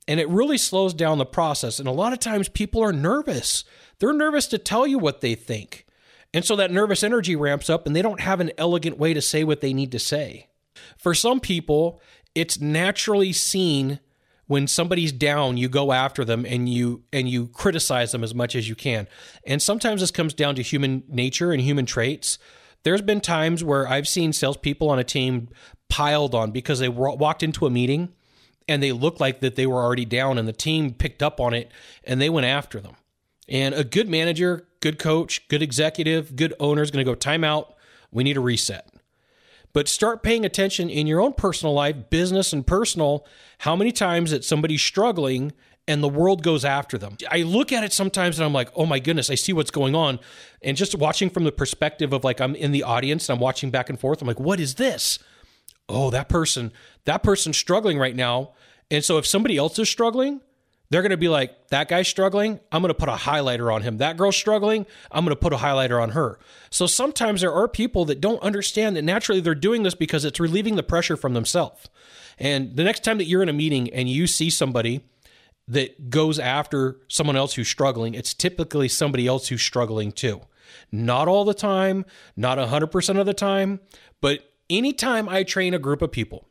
And 0.08 0.18
it 0.18 0.28
really 0.28 0.58
slows 0.58 0.92
down 0.92 1.18
the 1.18 1.26
process. 1.26 1.78
And 1.78 1.86
a 1.86 1.92
lot 1.92 2.12
of 2.12 2.18
times 2.18 2.48
people 2.48 2.82
are 2.82 2.92
nervous. 2.92 3.64
They're 4.00 4.12
nervous 4.12 4.48
to 4.48 4.58
tell 4.58 4.86
you 4.86 4.98
what 4.98 5.20
they 5.20 5.36
think. 5.36 5.86
And 6.34 6.44
so 6.44 6.56
that 6.56 6.72
nervous 6.72 7.04
energy 7.04 7.36
ramps 7.36 7.70
up 7.70 7.86
and 7.86 7.94
they 7.94 8.02
don't 8.02 8.20
have 8.20 8.40
an 8.40 8.50
elegant 8.58 8.98
way 8.98 9.14
to 9.14 9.22
say 9.22 9.44
what 9.44 9.60
they 9.60 9.72
need 9.72 9.92
to 9.92 9.98
say. 9.98 10.48
For 10.96 11.14
some 11.14 11.38
people, 11.38 12.00
it's 12.34 12.60
naturally 12.60 13.32
seen 13.32 14.00
when 14.50 14.66
somebody's 14.66 15.12
down 15.12 15.56
you 15.56 15.68
go 15.68 15.92
after 15.92 16.24
them 16.24 16.44
and 16.44 16.68
you 16.68 17.04
and 17.12 17.28
you 17.28 17.46
criticize 17.46 18.10
them 18.10 18.24
as 18.24 18.34
much 18.34 18.56
as 18.56 18.68
you 18.68 18.74
can. 18.74 19.06
And 19.46 19.62
sometimes 19.62 20.00
this 20.00 20.10
comes 20.10 20.34
down 20.34 20.56
to 20.56 20.62
human 20.62 21.04
nature 21.06 21.52
and 21.52 21.62
human 21.62 21.86
traits. 21.86 22.36
There's 22.82 23.00
been 23.00 23.20
times 23.20 23.62
where 23.62 23.86
i've 23.86 24.08
seen 24.08 24.32
salespeople 24.32 24.90
on 24.90 24.98
a 24.98 25.04
team 25.04 25.50
piled 25.88 26.34
on 26.34 26.50
because 26.50 26.80
they 26.80 26.88
walked 26.88 27.44
into 27.44 27.64
a 27.64 27.70
meeting 27.70 28.12
and 28.66 28.82
they 28.82 28.90
looked 28.90 29.20
like 29.20 29.38
that 29.38 29.54
they 29.54 29.68
were 29.68 29.84
already 29.84 30.04
down 30.04 30.36
and 30.36 30.48
the 30.48 30.52
team 30.52 30.94
picked 30.94 31.22
up 31.22 31.38
on 31.38 31.54
it 31.54 31.70
and 32.02 32.20
they 32.20 32.28
went 32.28 32.46
after 32.46 32.80
them. 32.80 32.96
And 33.48 33.72
a 33.72 33.84
good 33.84 34.08
manager 34.08 34.66
good 34.80 34.98
coach 34.98 35.46
good 35.46 35.62
executive 35.62 36.34
good 36.34 36.54
owner 36.58 36.82
is 36.82 36.90
going 36.90 37.06
to 37.06 37.08
go 37.08 37.16
timeout 37.16 37.74
we 38.10 38.24
need 38.24 38.36
a 38.36 38.40
reset 38.40 38.88
but 39.72 39.88
start 39.88 40.22
paying 40.22 40.44
attention 40.44 40.90
in 40.90 41.06
your 41.06 41.20
own 41.20 41.32
personal 41.32 41.74
life, 41.74 42.10
business 42.10 42.52
and 42.52 42.66
personal, 42.66 43.26
how 43.58 43.76
many 43.76 43.92
times 43.92 44.30
that 44.30 44.44
somebody's 44.44 44.82
struggling 44.82 45.52
and 45.86 46.02
the 46.02 46.08
world 46.08 46.42
goes 46.42 46.64
after 46.64 46.98
them. 46.98 47.16
I 47.30 47.42
look 47.42 47.72
at 47.72 47.82
it 47.82 47.92
sometimes 47.92 48.38
and 48.38 48.46
I'm 48.46 48.52
like, 48.52 48.70
oh 48.76 48.86
my 48.86 48.98
goodness, 48.98 49.30
I 49.30 49.34
see 49.34 49.52
what's 49.52 49.70
going 49.70 49.94
on. 49.94 50.20
And 50.62 50.76
just 50.76 50.94
watching 50.94 51.30
from 51.30 51.44
the 51.44 51.52
perspective 51.52 52.12
of 52.12 52.22
like 52.22 52.40
I'm 52.40 52.54
in 52.54 52.72
the 52.72 52.82
audience 52.82 53.28
and 53.28 53.36
I'm 53.36 53.40
watching 53.40 53.70
back 53.70 53.90
and 53.90 53.98
forth, 53.98 54.20
I'm 54.22 54.28
like, 54.28 54.38
what 54.38 54.60
is 54.60 54.76
this? 54.76 55.18
Oh, 55.88 56.10
that 56.10 56.28
person, 56.28 56.72
that 57.06 57.22
person's 57.22 57.56
struggling 57.56 57.98
right 57.98 58.14
now. 58.14 58.52
And 58.90 59.04
so 59.04 59.18
if 59.18 59.26
somebody 59.26 59.56
else 59.56 59.78
is 59.78 59.88
struggling, 59.88 60.40
they're 60.90 61.02
going 61.02 61.10
to 61.10 61.16
be 61.16 61.28
like, 61.28 61.68
that 61.68 61.88
guy's 61.88 62.08
struggling. 62.08 62.58
I'm 62.72 62.82
going 62.82 62.92
to 62.92 62.98
put 62.98 63.08
a 63.08 63.12
highlighter 63.12 63.72
on 63.72 63.82
him. 63.82 63.98
That 63.98 64.16
girl's 64.16 64.36
struggling. 64.36 64.86
I'm 65.10 65.24
going 65.24 65.34
to 65.34 65.40
put 65.40 65.52
a 65.52 65.56
highlighter 65.56 66.02
on 66.02 66.10
her. 66.10 66.38
So 66.68 66.86
sometimes 66.86 67.40
there 67.40 67.52
are 67.52 67.68
people 67.68 68.04
that 68.06 68.20
don't 68.20 68.42
understand 68.42 68.96
that 68.96 69.02
naturally 69.02 69.40
they're 69.40 69.54
doing 69.54 69.84
this 69.84 69.94
because 69.94 70.24
it's 70.24 70.40
relieving 70.40 70.74
the 70.74 70.82
pressure 70.82 71.16
from 71.16 71.34
themselves. 71.34 71.88
And 72.38 72.74
the 72.76 72.82
next 72.82 73.04
time 73.04 73.18
that 73.18 73.26
you're 73.26 73.42
in 73.42 73.48
a 73.48 73.54
meeting 73.54 73.88
and 73.90 74.08
you 74.08 74.26
see 74.26 74.50
somebody 74.50 75.04
that 75.68 76.10
goes 76.10 76.40
after 76.40 76.96
someone 77.06 77.36
else 77.36 77.54
who's 77.54 77.68
struggling, 77.68 78.14
it's 78.14 78.34
typically 78.34 78.88
somebody 78.88 79.28
else 79.28 79.48
who's 79.48 79.62
struggling 79.62 80.10
too. 80.10 80.40
Not 80.90 81.28
all 81.28 81.44
the 81.44 81.54
time, 81.54 82.04
not 82.36 82.58
100% 82.58 83.20
of 83.20 83.26
the 83.26 83.34
time, 83.34 83.78
but 84.20 84.52
anytime 84.68 85.28
I 85.28 85.44
train 85.44 85.74
a 85.74 85.78
group 85.78 86.02
of 86.02 86.10
people, 86.10 86.48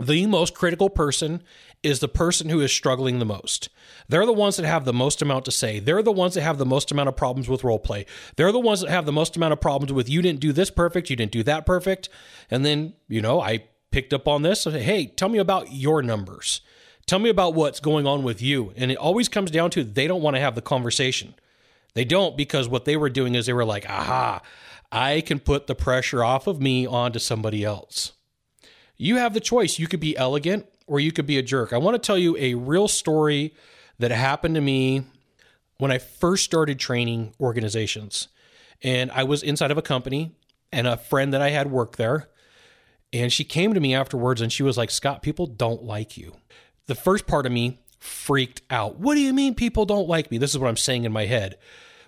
the 0.00 0.26
most 0.26 0.54
critical 0.54 0.90
person 0.90 1.42
is 1.82 2.00
the 2.00 2.08
person 2.08 2.48
who 2.48 2.60
is 2.60 2.72
struggling 2.72 3.18
the 3.18 3.24
most. 3.24 3.68
They're 4.08 4.26
the 4.26 4.32
ones 4.32 4.56
that 4.56 4.66
have 4.66 4.84
the 4.84 4.92
most 4.92 5.20
amount 5.20 5.44
to 5.46 5.50
say. 5.50 5.80
They're 5.80 6.02
the 6.02 6.12
ones 6.12 6.34
that 6.34 6.42
have 6.42 6.58
the 6.58 6.66
most 6.66 6.90
amount 6.92 7.08
of 7.08 7.16
problems 7.16 7.48
with 7.48 7.64
role 7.64 7.78
play. 7.78 8.06
They're 8.36 8.52
the 8.52 8.60
ones 8.60 8.80
that 8.80 8.90
have 8.90 9.06
the 9.06 9.12
most 9.12 9.36
amount 9.36 9.52
of 9.52 9.60
problems 9.60 9.92
with 9.92 10.08
you 10.08 10.22
didn't 10.22 10.40
do 10.40 10.52
this 10.52 10.70
perfect, 10.70 11.10
you 11.10 11.16
didn't 11.16 11.32
do 11.32 11.42
that 11.44 11.66
perfect. 11.66 12.08
And 12.50 12.64
then, 12.64 12.94
you 13.08 13.20
know, 13.20 13.40
I 13.40 13.64
picked 13.90 14.12
up 14.12 14.28
on 14.28 14.42
this. 14.42 14.64
Hey, 14.64 15.06
tell 15.06 15.28
me 15.28 15.38
about 15.38 15.72
your 15.72 16.02
numbers. 16.02 16.60
Tell 17.06 17.18
me 17.18 17.30
about 17.30 17.54
what's 17.54 17.80
going 17.80 18.06
on 18.06 18.22
with 18.22 18.40
you. 18.40 18.72
And 18.76 18.90
it 18.90 18.96
always 18.96 19.28
comes 19.28 19.50
down 19.50 19.70
to 19.70 19.84
they 19.84 20.06
don't 20.06 20.22
want 20.22 20.36
to 20.36 20.40
have 20.40 20.54
the 20.54 20.62
conversation. 20.62 21.34
They 21.94 22.04
don't 22.04 22.36
because 22.36 22.68
what 22.68 22.84
they 22.84 22.96
were 22.96 23.10
doing 23.10 23.34
is 23.34 23.46
they 23.46 23.52
were 23.52 23.64
like, 23.64 23.88
aha, 23.88 24.40
I 24.90 25.20
can 25.20 25.40
put 25.40 25.66
the 25.66 25.74
pressure 25.74 26.22
off 26.22 26.46
of 26.46 26.60
me 26.60 26.86
onto 26.86 27.18
somebody 27.18 27.64
else. 27.64 28.12
You 28.96 29.16
have 29.16 29.34
the 29.34 29.40
choice. 29.40 29.78
You 29.78 29.88
could 29.88 30.00
be 30.00 30.16
elegant 30.16 30.66
or 30.86 31.00
you 31.00 31.12
could 31.12 31.26
be 31.26 31.38
a 31.38 31.42
jerk. 31.42 31.72
I 31.72 31.78
want 31.78 31.94
to 31.94 32.04
tell 32.06 32.18
you 32.18 32.36
a 32.38 32.54
real 32.54 32.88
story 32.88 33.54
that 33.98 34.10
happened 34.10 34.54
to 34.56 34.60
me 34.60 35.04
when 35.78 35.90
I 35.90 35.98
first 35.98 36.44
started 36.44 36.78
training 36.78 37.34
organizations. 37.40 38.28
And 38.82 39.10
I 39.12 39.24
was 39.24 39.42
inside 39.42 39.70
of 39.70 39.78
a 39.78 39.82
company, 39.82 40.32
and 40.72 40.86
a 40.86 40.96
friend 40.96 41.32
that 41.32 41.42
I 41.42 41.50
had 41.50 41.70
worked 41.70 41.98
there. 41.98 42.28
And 43.12 43.32
she 43.32 43.44
came 43.44 43.74
to 43.74 43.80
me 43.80 43.94
afterwards 43.94 44.40
and 44.40 44.50
she 44.50 44.62
was 44.62 44.78
like, 44.78 44.90
Scott, 44.90 45.22
people 45.22 45.46
don't 45.46 45.84
like 45.84 46.16
you. 46.16 46.32
The 46.86 46.94
first 46.94 47.26
part 47.26 47.44
of 47.44 47.52
me 47.52 47.80
freaked 47.98 48.62
out. 48.70 48.98
What 48.98 49.14
do 49.14 49.20
you 49.20 49.34
mean 49.34 49.54
people 49.54 49.84
don't 49.84 50.08
like 50.08 50.30
me? 50.30 50.38
This 50.38 50.50
is 50.50 50.58
what 50.58 50.68
I'm 50.68 50.78
saying 50.78 51.04
in 51.04 51.12
my 51.12 51.26
head. 51.26 51.58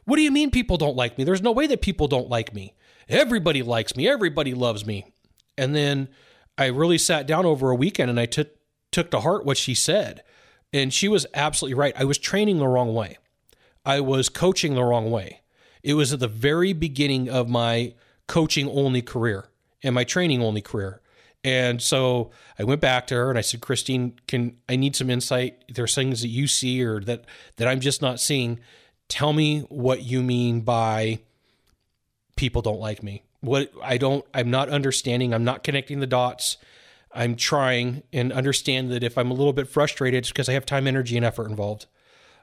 What 0.06 0.16
do 0.16 0.22
you 0.22 0.30
mean 0.30 0.50
people 0.50 0.78
don't 0.78 0.96
like 0.96 1.18
me? 1.18 1.24
There's 1.24 1.42
no 1.42 1.52
way 1.52 1.66
that 1.66 1.82
people 1.82 2.08
don't 2.08 2.28
like 2.28 2.54
me. 2.54 2.74
Everybody 3.08 3.62
likes 3.62 3.94
me. 3.96 4.08
Everybody 4.08 4.54
loves 4.54 4.86
me. 4.86 5.12
And 5.58 5.76
then 5.76 6.08
I 6.56 6.66
really 6.66 6.98
sat 6.98 7.26
down 7.26 7.44
over 7.44 7.70
a 7.70 7.76
weekend 7.76 8.10
and 8.10 8.18
I 8.18 8.26
took 8.26 8.48
took 8.94 9.10
to 9.10 9.20
heart 9.20 9.44
what 9.44 9.56
she 9.56 9.74
said. 9.74 10.22
And 10.72 10.94
she 10.94 11.08
was 11.08 11.26
absolutely 11.34 11.74
right. 11.74 11.94
I 11.96 12.04
was 12.04 12.16
training 12.16 12.58
the 12.58 12.68
wrong 12.68 12.94
way. 12.94 13.18
I 13.84 14.00
was 14.00 14.28
coaching 14.28 14.74
the 14.74 14.84
wrong 14.84 15.10
way. 15.10 15.40
It 15.82 15.94
was 15.94 16.12
at 16.12 16.20
the 16.20 16.28
very 16.28 16.72
beginning 16.72 17.28
of 17.28 17.48
my 17.48 17.94
coaching 18.28 18.68
only 18.68 19.02
career 19.02 19.48
and 19.82 19.94
my 19.94 20.04
training 20.04 20.42
only 20.42 20.62
career. 20.62 21.00
And 21.42 21.82
so 21.82 22.30
I 22.58 22.64
went 22.64 22.80
back 22.80 23.06
to 23.08 23.16
her 23.16 23.28
and 23.28 23.38
I 23.38 23.42
said, 23.42 23.60
Christine, 23.60 24.14
can 24.26 24.56
I 24.68 24.76
need 24.76 24.96
some 24.96 25.10
insight? 25.10 25.62
There's 25.68 25.94
things 25.94 26.22
that 26.22 26.28
you 26.28 26.46
see 26.46 26.82
or 26.82 27.00
that 27.00 27.24
that 27.56 27.68
I'm 27.68 27.80
just 27.80 28.00
not 28.00 28.18
seeing. 28.18 28.60
Tell 29.08 29.32
me 29.32 29.60
what 29.68 30.02
you 30.02 30.22
mean 30.22 30.62
by 30.62 31.18
people 32.36 32.62
don't 32.62 32.80
like 32.80 33.02
me. 33.02 33.24
What 33.40 33.70
I 33.82 33.98
don't 33.98 34.24
I'm 34.32 34.50
not 34.50 34.70
understanding. 34.70 35.34
I'm 35.34 35.44
not 35.44 35.64
connecting 35.64 36.00
the 36.00 36.06
dots. 36.06 36.56
I'm 37.14 37.36
trying 37.36 38.02
and 38.12 38.32
understand 38.32 38.90
that 38.90 39.02
if 39.02 39.16
I'm 39.16 39.30
a 39.30 39.34
little 39.34 39.52
bit 39.52 39.68
frustrated, 39.68 40.18
it's 40.18 40.28
because 40.28 40.48
I 40.48 40.52
have 40.52 40.66
time, 40.66 40.86
energy, 40.86 41.16
and 41.16 41.24
effort 41.24 41.48
involved. 41.48 41.86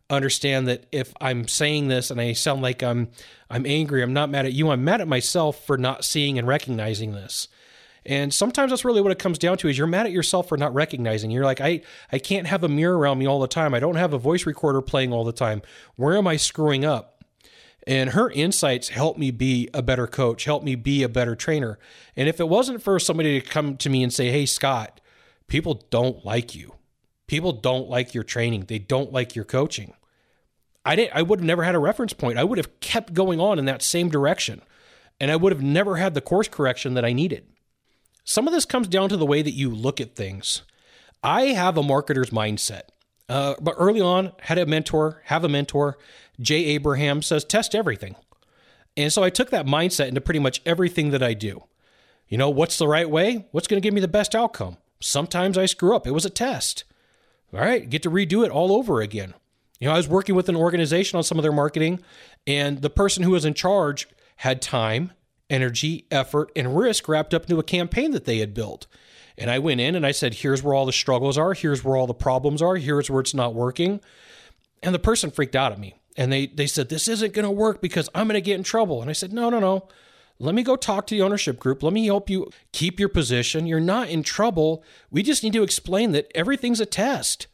Understand 0.10 0.68
that 0.68 0.86
if 0.92 1.14
I'm 1.22 1.48
saying 1.48 1.88
this 1.88 2.10
and 2.12 2.20
I 2.20 2.34
sound 2.34 2.62
like 2.62 2.82
I'm 2.82 3.10
I'm 3.50 3.66
angry, 3.66 4.02
I'm 4.02 4.14
not 4.14 4.30
mad 4.30 4.46
at 4.46 4.54
you. 4.54 4.70
I'm 4.70 4.84
mad 4.84 5.02
at 5.02 5.08
myself 5.08 5.66
for 5.66 5.78
not 5.78 6.04
seeing 6.04 6.40
and 6.40 6.48
recognizing 6.48 7.14
this. 7.14 7.48
And 8.06 8.34
sometimes 8.34 8.72
that's 8.72 8.84
really 8.84 9.02
what 9.02 9.12
it 9.12 9.20
comes 9.20 9.38
down 9.38 9.58
to 9.60 9.68
is 9.68 9.78
you're 9.78 9.88
mad 9.88 10.08
at 10.08 10.12
yourself 10.12 10.50
for 10.50 10.58
not 10.58 10.74
recognizing. 10.74 11.30
You're 11.30 11.46
like, 11.46 11.62
I, 11.62 11.82
I 12.12 12.18
can't 12.18 12.48
have 12.48 12.64
a 12.64 12.68
mirror 12.68 12.98
around 12.98 13.20
me 13.20 13.28
all 13.28 13.40
the 13.40 13.48
time. 13.48 13.74
I 13.74 13.80
don't 13.80 13.96
have 13.96 14.14
a 14.14 14.18
voice 14.18 14.46
recorder 14.46 14.82
playing 14.82 15.14
all 15.14 15.24
the 15.24 15.32
time. 15.32 15.62
Where 15.98 16.18
am 16.18 16.28
I 16.28 16.38
screwing 16.38 16.84
up? 16.84 17.11
And 17.88 18.12
her 18.12 18.30
insights 18.30 18.90
helped 18.90 19.20
me 19.20 19.32
be 19.32 19.70
a 19.74 19.82
better 19.82 20.08
coach, 20.08 20.46
helped 20.46 20.66
me 20.66 20.76
be 20.76 21.04
a 21.04 21.10
better 21.10 21.36
trainer. 21.36 21.80
And 22.16 22.30
if 22.30 22.40
it 22.40 22.48
wasn't 22.48 22.84
for 22.84 23.00
somebody 23.00 23.40
to 23.40 23.48
come 23.48 23.78
to 23.78 23.90
me 23.90 24.04
and 24.04 24.14
say, 24.14 24.30
Hey, 24.30 24.46
Scott, 24.46 25.02
people 25.48 25.86
don't 25.90 26.24
like 26.24 26.54
you. 26.54 26.76
People 27.28 27.54
don't 27.54 27.90
like 27.90 28.14
your 28.14 28.24
training. 28.24 28.66
They 28.68 28.80
don't 28.80 29.12
like 29.12 29.36
your 29.36 29.46
coaching. 29.46 29.94
I 30.84 30.96
didn't 30.96 31.16
I 31.16 31.22
would 31.22 31.40
have 31.40 31.46
never 31.46 31.64
had 31.64 31.76
a 31.76 31.80
reference 31.80 32.14
point. 32.14 32.38
I 32.38 32.44
would 32.44 32.58
have 32.58 32.80
kept 32.80 33.14
going 33.14 33.40
on 33.40 33.58
in 33.58 33.66
that 33.66 33.82
same 33.82 34.10
direction. 34.10 34.62
And 35.20 35.32
I 35.32 35.36
would 35.36 35.52
have 35.52 35.62
never 35.62 35.98
had 35.98 36.14
the 36.14 36.22
course 36.22 36.48
correction 36.48 36.96
that 36.96 37.06
I 37.06 37.14
needed. 37.14 37.46
Some 38.24 38.48
of 38.48 38.54
this 38.54 38.66
comes 38.66 38.88
down 38.88 39.10
to 39.10 39.18
the 39.18 39.26
way 39.26 39.42
that 39.42 39.52
you 39.52 39.70
look 39.70 40.02
at 40.02 40.16
things. 40.16 40.64
I 41.24 41.48
have 41.48 41.78
a 41.78 41.84
marketer's 41.84 42.32
mindset. 42.32 42.84
Uh, 43.32 43.56
but 43.62 43.76
early 43.78 44.02
on, 44.02 44.34
had 44.42 44.58
a 44.58 44.66
mentor, 44.66 45.22
have 45.28 45.46
a 45.46 45.50
mentor. 45.50 45.98
Jay 46.42 46.66
Abraham 46.66 47.22
says, 47.22 47.46
test 47.46 47.74
everything. 47.74 48.18
And 48.98 49.14
so 49.14 49.24
I 49.24 49.30
took 49.30 49.52
that 49.52 49.66
mindset 49.66 50.10
into 50.10 50.20
pretty 50.20 50.42
much 50.42 50.62
everything 50.66 51.12
that 51.12 51.24
I 51.24 51.34
do. 51.34 51.64
You 52.28 52.38
know, 52.38 52.50
what's 52.50 52.78
the 52.78 52.90
right 52.90 53.10
way? 53.10 53.48
What's 53.52 53.70
going 53.70 53.82
to 53.82 53.86
give 53.86 53.94
me 53.94 54.02
the 54.02 54.10
best 54.10 54.36
outcome? 54.36 54.76
Sometimes 55.00 55.58
I 55.58 55.66
screw 55.66 55.96
up. 55.96 56.06
It 56.06 56.12
was 56.12 56.26
a 56.26 56.30
test. 56.30 56.84
All 57.54 57.62
right, 57.62 57.90
get 57.90 58.04
to 58.04 58.12
redo 58.12 58.46
it 58.46 58.52
all 58.52 58.74
over 58.74 59.00
again. 59.00 59.34
You 59.80 59.88
know, 59.88 59.94
I 59.94 59.98
was 59.98 60.10
working 60.10 60.36
with 60.36 60.50
an 60.50 60.58
organization 60.58 61.16
on 61.16 61.24
some 61.24 61.40
of 61.40 61.44
their 61.44 61.54
marketing, 61.54 62.02
and 62.46 62.82
the 62.82 62.90
person 62.90 63.24
who 63.24 63.32
was 63.32 63.46
in 63.46 63.54
charge 63.54 64.10
had 64.36 64.62
time, 64.62 65.14
energy, 65.52 66.06
effort, 66.10 66.52
and 66.56 66.76
risk 66.76 67.08
wrapped 67.08 67.34
up 67.34 67.44
into 67.44 67.60
a 67.60 67.64
campaign 67.64 68.12
that 68.12 68.26
they 68.26 68.40
had 68.40 68.54
built. 68.54 68.88
And 69.38 69.52
I 69.52 69.60
went 69.60 69.82
in 69.82 69.96
and 69.96 70.06
I 70.06 70.12
said, 70.12 70.36
here's 70.36 70.64
where 70.64 70.74
all 70.74 70.86
the 70.86 70.92
struggles 70.92 71.38
are. 71.38 71.54
Here's 71.54 71.84
where 71.84 71.96
all 71.96 72.08
the 72.08 72.14
problems 72.14 72.62
are. 72.62 72.78
Here's 72.78 73.10
where 73.10 73.22
it's 73.22 73.34
not 73.34 73.54
working. 73.54 74.02
And 74.82 74.96
the 74.96 75.00
person 75.00 75.30
freaked 75.30 75.56
out 75.56 75.72
at 75.72 75.80
me. 75.80 75.96
And 76.18 76.32
they, 76.32 76.48
they 76.48 76.68
said, 76.68 76.90
this 76.90 77.08
isn't 77.08 77.34
going 77.34 77.46
to 77.46 77.52
work 77.52 77.82
because 77.82 78.10
I'm 78.14 78.28
going 78.28 78.36
to 78.36 78.42
get 78.42 78.58
in 78.58 78.64
trouble. 78.64 79.02
And 79.02 79.10
I 79.10 79.14
said, 79.14 79.32
no, 79.32 79.50
no, 79.50 79.60
no. 79.60 79.88
Let 80.40 80.56
me 80.56 80.64
go 80.64 80.76
talk 80.76 81.06
to 81.08 81.16
the 81.16 81.22
ownership 81.22 81.60
group. 81.60 81.84
Let 81.84 81.94
me 81.94 82.08
help 82.08 82.30
you 82.30 82.50
keep 82.72 83.00
your 83.00 83.10
position. 83.10 83.68
You're 83.68 83.80
not 83.80 84.10
in 84.10 84.24
trouble. 84.24 84.84
We 85.12 85.22
just 85.22 85.44
need 85.44 85.54
to 85.54 85.64
explain 85.64 86.14
that 86.14 86.32
everything's 86.34 86.80
a 86.80 86.86
test. 86.86 87.48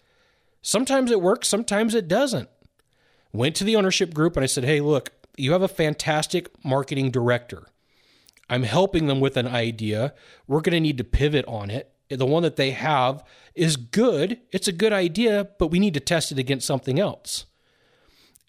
Sometimes 0.62 1.12
it 1.12 1.22
works, 1.22 1.48
sometimes 1.48 1.94
it 1.94 2.08
doesn't. 2.08 2.50
Went 3.34 3.56
to 3.58 3.64
the 3.64 3.76
ownership 3.76 4.14
group 4.14 4.36
and 4.36 4.44
I 4.44 4.48
said, 4.48 4.64
hey, 4.64 4.82
look, 4.82 5.12
you 5.38 5.52
have 5.52 5.62
a 5.62 5.68
fantastic 5.68 6.50
marketing 6.64 7.12
director. 7.12 7.68
I'm 8.50 8.64
helping 8.64 9.08
them 9.08 9.20
with 9.20 9.38
an 9.38 9.48
idea. 9.48 10.14
We're 10.48 10.62
going 10.62 10.74
to 10.74 10.80
need 10.80 10.98
to 10.98 11.04
pivot 11.04 11.46
on 11.48 11.70
it. 11.70 11.92
the 12.10 12.26
one 12.26 12.44
that 12.44 12.56
they 12.56 12.72
have 12.72 13.24
is 13.54 13.76
good. 13.76 14.40
It's 14.52 14.68
a 14.68 14.72
good 14.72 14.94
idea, 14.94 15.50
but 15.60 15.68
we 15.68 15.80
need 15.80 15.94
to 15.96 16.00
test 16.00 16.32
it 16.32 16.40
against 16.40 16.66
something 16.66 17.00
else. 17.00 17.46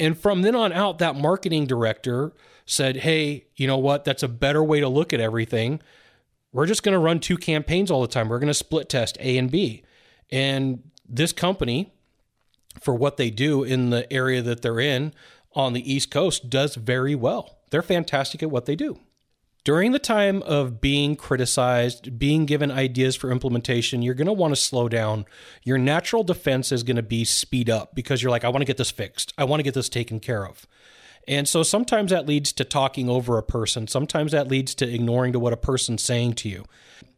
And 0.01 0.17
from 0.17 0.43
then 0.43 0.55
on 0.55 0.73
out, 0.73 0.99
that 0.99 1.17
marketing 1.17 1.67
director 1.67 2.33
said, 2.67 2.99
Hey, 2.99 3.47
you 3.57 3.67
know 3.67 3.79
what? 3.79 4.05
That's 4.05 4.23
a 4.23 4.29
better 4.29 4.63
way 4.63 4.81
to 4.81 4.89
look 4.89 5.13
at 5.13 5.21
everything. 5.21 5.81
We're 6.53 6.67
just 6.67 6.83
going 6.83 6.93
to 6.93 6.99
run 6.99 7.21
two 7.21 7.37
campaigns 7.37 7.91
all 7.91 8.01
the 8.01 8.09
time. 8.09 8.29
We're 8.29 8.39
going 8.39 8.49
to 8.49 8.55
split 8.55 8.89
test 8.89 9.19
A 9.21 9.37
and 9.37 9.51
B. 9.51 9.83
And 10.31 10.83
this 11.09 11.33
company, 11.33 11.93
for 12.81 12.95
what 12.95 13.17
they 13.17 13.31
do 13.31 13.65
in 13.65 13.91
the 13.91 14.11
area 14.13 14.41
that 14.43 14.63
they're 14.63 14.81
in 14.81 15.13
on 15.55 15.73
the 15.73 15.93
East 15.93 16.11
Coast, 16.11 16.49
does 16.49 16.75
very 16.75 17.15
well. 17.15 17.59
They're 17.71 17.83
fantastic 17.83 18.43
at 18.43 18.51
what 18.51 18.67
they 18.67 18.77
do. 18.77 19.01
During 19.69 19.93
the 19.93 19.99
time 19.99 20.41
of 20.45 20.81
being 20.81 21.15
criticized, 21.15 22.19
being 22.19 22.47
given 22.47 22.71
ideas 22.71 23.17
for 23.17 23.31
implementation, 23.31 24.01
you're 24.01 24.15
going 24.15 24.25
to 24.25 24.33
want 24.33 24.53
to 24.53 24.57
slow 24.59 24.89
down. 24.89 25.27
Your 25.63 25.77
natural 25.77 26.25
defense 26.25 26.73
is 26.73 26.83
going 26.83 26.97
to 26.97 27.03
be 27.03 27.27
speed 27.27 27.69
up 27.69 27.95
because 27.95 28.23
you're 28.23 28.31
like, 28.31 28.45
I 28.45 28.49
want 28.49 28.63
to 28.63 28.65
get 28.65 28.79
this 28.79 28.91
fixed. 28.91 29.35
I 29.37 29.45
want 29.45 29.61
to 29.61 29.63
get 29.63 29.75
this 29.75 29.91
taken 29.91 30.21
care 30.21 30.47
of. 30.47 30.67
And 31.29 31.47
so 31.47 31.63
sometimes 31.63 32.13
that 32.13 32.27
leads 32.27 32.51
to 32.55 32.65
talking 32.65 33.11
over 33.11 33.37
a 33.37 33.43
person. 33.43 33.87
Sometimes 33.87 34.33
that 34.33 34.49
leads 34.49 34.75
to 34.77 34.89
ignoring 34.89 35.35
to 35.35 35.39
what 35.39 35.53
a 35.53 35.59
person's 35.59 36.03
saying 36.03 36.33
to 36.37 36.49
you. 36.49 36.65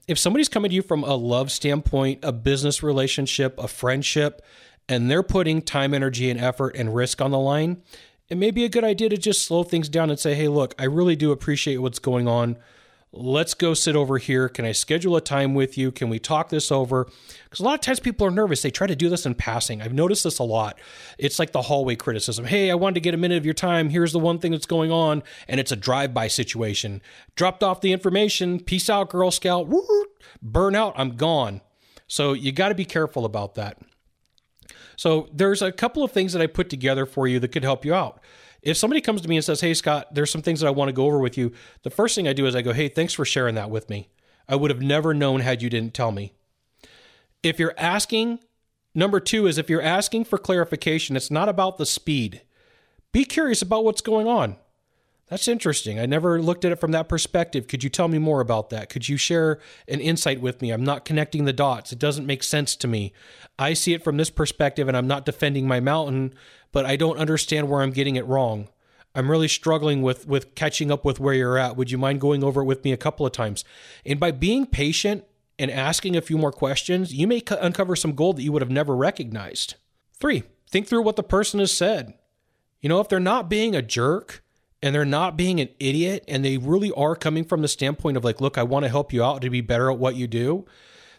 If 0.09 0.19
somebody's 0.19 0.49
coming 0.49 0.71
to 0.71 0.75
you 0.75 0.83
from 0.83 1.05
a 1.05 1.15
love 1.15 1.53
standpoint, 1.53 2.25
a 2.25 2.33
business 2.33 2.83
relationship, 2.83 3.61
a 3.61 3.69
friendship, 3.69 4.45
and 4.89 5.09
they're 5.09 5.23
putting 5.23 5.63
time, 5.63 5.95
energy, 5.95 6.29
and 6.29 6.41
effort 6.41 6.75
and 6.75 6.97
risk 6.97 7.21
on 7.23 7.31
the 7.31 7.39
line, 7.39 7.85
it 8.31 8.39
may 8.39 8.53
be 8.53 8.65
a 8.65 8.69
good 8.69 8.85
idea 8.85 9.09
to 9.09 9.19
just 9.19 9.45
slow 9.45 9.65
things 9.65 9.89
down 9.89 10.09
and 10.09 10.19
say, 10.19 10.35
hey, 10.35 10.49
look, 10.49 10.75
I 10.79 10.85
really 10.85 11.17
do 11.17 11.33
appreciate 11.33 11.79
what's 11.79 11.99
going 11.99 12.29
on. 12.29 12.57
Let's 13.13 13.55
go 13.55 13.75
sit 13.75 13.97
over 13.97 14.19
here. 14.19 14.49
Can 14.49 14.65
I 14.65 14.71
schedule 14.71 15.17
a 15.17 15.21
time 15.21 15.53
with 15.57 15.77
you? 15.77 15.91
Can 15.91 16.09
we 16.09 16.21
talk 16.21 16.49
this 16.49 16.71
over? 16.71 17.09
Because 17.43 17.59
a 17.59 17.65
lot 17.65 17.75
of 17.75 17.81
times 17.81 17.99
people 17.99 18.25
are 18.25 18.31
nervous. 18.31 18.63
They 18.63 18.71
try 18.71 18.87
to 18.87 18.95
do 18.95 19.09
this 19.09 19.27
in 19.27 19.35
passing. 19.35 19.83
I've 19.83 19.93
noticed 19.93 20.23
this 20.23 20.39
a 20.39 20.45
lot. 20.45 20.79
It's 21.19 21.41
like 21.41 21.51
the 21.51 21.63
hallway 21.63 21.97
criticism. 21.97 22.45
Hey, 22.45 22.71
I 22.71 22.77
wanted 22.77 22.95
to 22.95 23.01
get 23.01 23.15
a 23.15 23.17
minute 23.17 23.37
of 23.37 23.45
your 23.45 23.53
time. 23.53 23.89
Here's 23.89 24.13
the 24.13 24.21
one 24.21 24.39
thing 24.39 24.53
that's 24.53 24.65
going 24.65 24.93
on. 24.93 25.25
And 25.49 25.59
it's 25.59 25.73
a 25.73 25.77
drive 25.77 26.15
by 26.15 26.29
situation. 26.29 27.03
Dropped 27.35 27.65
off 27.65 27.81
the 27.81 27.93
information. 27.93 28.61
Peace 28.61 28.89
out, 28.89 29.11
Girl 29.11 29.33
Scout. 29.33 29.69
Burn 30.41 30.77
out. 30.77 30.95
I'm 30.97 31.17
gone. 31.17 31.63
So 32.07 32.33
you 32.33 32.53
got 32.53 32.69
to 32.69 32.77
be 32.77 32.85
careful 32.85 33.25
about 33.25 33.57
that. 33.57 33.77
So 35.01 35.31
there's 35.33 35.63
a 35.63 35.73
couple 35.73 36.05
of 36.05 36.13
things 36.13 36.35
that 36.35 36.43
I 36.43 36.47
put 36.47 36.69
together 36.69 37.07
for 37.07 37.27
you 37.27 37.41
that 37.41 37.53
could 37.53 37.65
help 37.65 37.87
you 37.87 37.95
out. 37.95 38.21
If 38.61 38.77
somebody 38.77 39.01
comes 39.01 39.23
to 39.23 39.29
me 39.29 39.37
and 39.37 39.43
says, 39.43 39.63
Hey, 39.63 39.73
Scott, 39.73 40.15
there's 40.15 40.31
some 40.31 40.43
things 40.43 40.61
that 40.61 40.67
I 40.67 40.73
want 40.73 40.91
to 40.91 40.93
go 40.93 41.07
over 41.07 41.21
with 41.21 41.39
you, 41.39 41.55
the 41.85 41.89
first 41.89 42.15
thing 42.15 42.29
I 42.29 42.35
do 42.35 42.45
is 42.45 42.55
I 42.55 42.61
go, 42.61 42.75
Hey, 42.75 42.89
thanks 42.89 43.15
for 43.15 43.25
sharing 43.25 43.55
that 43.55 43.71
with 43.71 43.89
me. 43.89 44.11
I 44.47 44.57
would 44.57 44.71
have 44.71 44.83
never 44.83 45.15
known 45.15 45.41
had 45.41 45.63
you 45.63 45.71
didn't 45.71 45.95
tell 45.95 46.13
me. 46.13 46.35
If 47.43 47.59
you're 47.59 47.73
asking, 47.79 48.41
number 48.95 49.21
two 49.21 49.47
is 49.47 49.57
if 49.57 49.71
you're 49.71 49.81
asking 49.81 50.27
for 50.27 50.37
clarification, 50.37 51.17
it's 51.17 51.31
not 51.31 51.49
about 51.49 51.79
the 51.79 51.87
speed. 51.87 52.43
Be 53.11 53.25
curious 53.25 53.63
about 53.63 53.85
what's 53.85 54.03
going 54.03 54.27
on. 54.27 54.57
That's 55.31 55.47
interesting. 55.47 56.01
I 56.01 56.07
never 56.07 56.43
looked 56.43 56.65
at 56.65 56.73
it 56.73 56.81
from 56.81 56.91
that 56.91 57.09
perspective. 57.09 57.69
Could 57.69 57.85
you 57.85 57.89
tell 57.89 58.09
me 58.09 58.19
more 58.19 58.41
about 58.41 58.71
that? 58.71 58.89
Could 58.89 59.09
you 59.09 59.17
share 59.17 59.61
an 59.87 60.01
insight 60.01 60.41
with 60.41 60.61
me? 60.61 60.73
I'm 60.73 60.83
not 60.83 61.05
connecting 61.05 61.45
the 61.45 61.53
dots. 61.53 61.93
It 61.93 62.01
doesn't 62.01 62.27
make 62.27 62.43
sense 62.43 62.75
to 62.77 62.89
me. 62.89 63.13
I 63.57 63.75
see 63.75 63.95
it 63.95 64.03
from 64.03 64.17
this 64.17 64.29
perspective 64.29 64.89
and 64.89 64.97
I'm 64.97 65.07
not 65.07 65.25
defending 65.25 65.69
my 65.69 65.79
mountain, 65.79 66.35
but 66.73 66.85
I 66.85 66.97
don't 66.97 67.17
understand 67.17 67.69
where 67.69 67.81
I'm 67.81 67.93
getting 67.93 68.17
it 68.17 68.27
wrong. 68.27 68.69
I'm 69.15 69.31
really 69.31 69.49
struggling 69.49 70.03
with 70.03 70.27
with 70.27 70.55
catching 70.57 70.91
up 70.91 71.05
with 71.05 71.21
where 71.21 71.35
you're 71.35 71.59
at. 71.59 71.77
Would 71.77 71.93
you 71.93 71.99
mind 71.99 72.21
going 72.21 72.43
over 72.43 72.63
it 72.63 72.67
with 72.67 72.85
me 72.85 72.93
a 72.93 72.97
couple 72.97 73.25
of 73.25 73.33
times? 73.33 73.65
And 74.05 74.19
by 74.19 74.33
being 74.33 74.67
patient 74.67 75.25
and 75.61 75.71
asking 75.71 76.17
a 76.17 76.23
few 76.23 76.39
more 76.39 76.53
questions, 76.53 77.15
you 77.15 77.29
may 77.29 77.43
uncover 77.61 77.95
some 77.95 78.15
gold 78.15 78.37
that 78.37 78.43
you 78.43 78.51
would 78.51 78.63
have 78.63 78.71
never 78.71 78.97
recognized. 78.97 79.77
3. 80.19 80.43
Think 80.69 80.89
through 80.89 81.03
what 81.03 81.17
the 81.17 81.23
person 81.23 81.61
has 81.61 81.73
said. 81.73 82.15
You 82.81 82.89
know, 82.89 83.01
if 83.01 83.09
they're 83.09 83.21
not 83.21 83.51
being 83.51 83.77
a 83.77 83.83
jerk, 83.83 84.43
and 84.83 84.95
they're 84.95 85.05
not 85.05 85.37
being 85.37 85.61
an 85.61 85.69
idiot 85.79 86.25
and 86.27 86.45
they 86.45 86.57
really 86.57 86.93
are 86.93 87.15
coming 87.15 87.45
from 87.45 87.63
the 87.63 87.69
standpoint 87.69 88.17
of 88.17 88.25
like 88.25 88.41
look 88.41 88.57
i 88.57 88.63
want 88.63 88.85
to 88.85 88.89
help 88.89 89.13
you 89.13 89.23
out 89.23 89.43
to 89.43 89.51
be 89.51 89.61
better 89.61 89.91
at 89.91 89.99
what 89.99 90.17
you 90.17 90.27
do. 90.27 90.65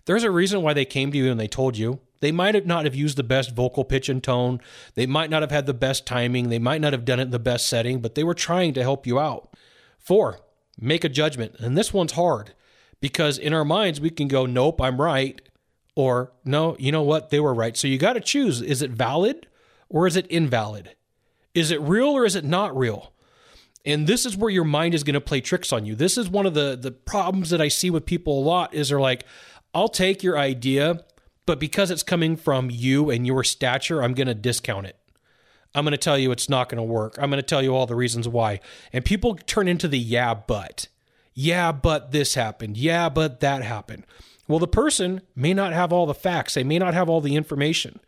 There's 0.05 0.23
a 0.23 0.31
reason 0.31 0.63
why 0.63 0.73
they 0.73 0.85
came 0.85 1.11
to 1.11 1.17
you 1.17 1.29
and 1.29 1.39
they 1.39 1.47
told 1.47 1.77
you. 1.77 1.99
They 2.21 2.31
might 2.31 2.55
have 2.55 2.65
not 2.65 2.85
have 2.85 2.95
used 2.95 3.17
the 3.17 3.23
best 3.23 3.55
vocal 3.55 3.83
pitch 3.83 4.09
and 4.09 4.23
tone. 4.23 4.59
They 4.95 5.05
might 5.05 5.29
not 5.29 5.43
have 5.43 5.51
had 5.51 5.67
the 5.67 5.75
best 5.75 6.07
timing. 6.07 6.49
They 6.49 6.59
might 6.59 6.81
not 6.81 6.93
have 6.93 7.05
done 7.05 7.19
it 7.19 7.23
in 7.23 7.31
the 7.31 7.39
best 7.39 7.67
setting 7.67 7.99
but 7.99 8.15
they 8.15 8.23
were 8.23 8.33
trying 8.33 8.73
to 8.73 8.83
help 8.83 9.05
you 9.05 9.19
out. 9.19 9.55
Four 9.97 10.39
make 10.79 11.03
a 11.03 11.09
judgment. 11.09 11.55
And 11.59 11.77
this 11.77 11.93
one's 11.93 12.13
hard 12.13 12.53
because 12.99 13.37
in 13.37 13.53
our 13.53 13.65
minds 13.65 14.01
we 14.01 14.09
can 14.09 14.27
go 14.27 14.45
nope 14.45 14.81
i'm 14.81 15.01
right 15.01 15.41
or 15.95 16.31
no 16.43 16.75
you 16.79 16.91
know 16.91 17.03
what? 17.03 17.29
They 17.29 17.39
were 17.39 17.53
right. 17.53 17.77
So 17.77 17.87
you 17.87 17.97
got 17.97 18.13
to 18.13 18.21
choose 18.21 18.61
is 18.61 18.81
it 18.81 18.91
valid 18.91 19.47
or 19.89 20.07
is 20.07 20.15
it 20.15 20.27
invalid? 20.27 20.95
Is 21.53 21.69
it 21.69 21.81
real 21.81 22.09
or 22.09 22.25
is 22.25 22.35
it 22.35 22.45
not 22.45 22.75
real 22.75 23.11
and 23.85 24.07
this 24.07 24.25
is 24.25 24.37
where 24.37 24.49
your 24.49 24.63
mind 24.63 24.93
is 24.93 25.03
going 25.03 25.13
to 25.15 25.21
play 25.21 25.41
tricks 25.41 25.73
on 25.73 25.85
you. 25.85 25.95
This 25.95 26.17
is 26.17 26.29
one 26.29 26.45
of 26.45 26.53
the 26.53 26.77
the 26.79 26.91
problems 26.91 27.49
that 27.49 27.61
I 27.61 27.67
see 27.67 27.89
with 27.89 28.05
people 28.05 28.39
a 28.39 28.43
lot 28.43 28.73
is 28.73 28.89
they're 28.89 28.99
like, 28.99 29.25
I'll 29.73 29.89
take 29.89 30.23
your 30.23 30.37
idea, 30.37 31.03
but 31.45 31.59
because 31.59 31.91
it's 31.91 32.03
coming 32.03 32.35
from 32.35 32.69
you 32.69 33.09
and 33.09 33.25
your 33.25 33.43
stature, 33.43 34.03
I'm 34.03 34.13
going 34.13 34.27
to 34.27 34.35
discount 34.35 34.87
it. 34.87 34.97
I'm 35.73 35.85
going 35.85 35.91
to 35.91 35.97
tell 35.97 36.17
you 36.17 36.31
it's 36.31 36.49
not 36.49 36.69
going 36.69 36.77
to 36.77 36.83
work. 36.83 37.15
I'm 37.17 37.29
going 37.29 37.41
to 37.41 37.47
tell 37.47 37.61
you 37.61 37.73
all 37.73 37.85
the 37.85 37.95
reasons 37.95 38.27
why. 38.27 38.59
And 38.91 39.05
people 39.05 39.35
turn 39.35 39.67
into 39.67 39.87
the 39.87 39.99
yeah, 39.99 40.33
but. 40.33 40.87
Yeah, 41.33 41.71
but 41.71 42.11
this 42.11 42.35
happened. 42.35 42.77
Yeah, 42.77 43.07
but 43.07 43.39
that 43.39 43.63
happened. 43.63 44.05
Well, 44.49 44.59
the 44.59 44.67
person 44.67 45.21
may 45.33 45.53
not 45.53 45.71
have 45.71 45.93
all 45.93 46.05
the 46.05 46.13
facts. 46.13 46.55
They 46.55 46.63
may 46.65 46.77
not 46.77 46.93
have 46.93 47.09
all 47.09 47.21
the 47.21 47.37
information 47.37 48.01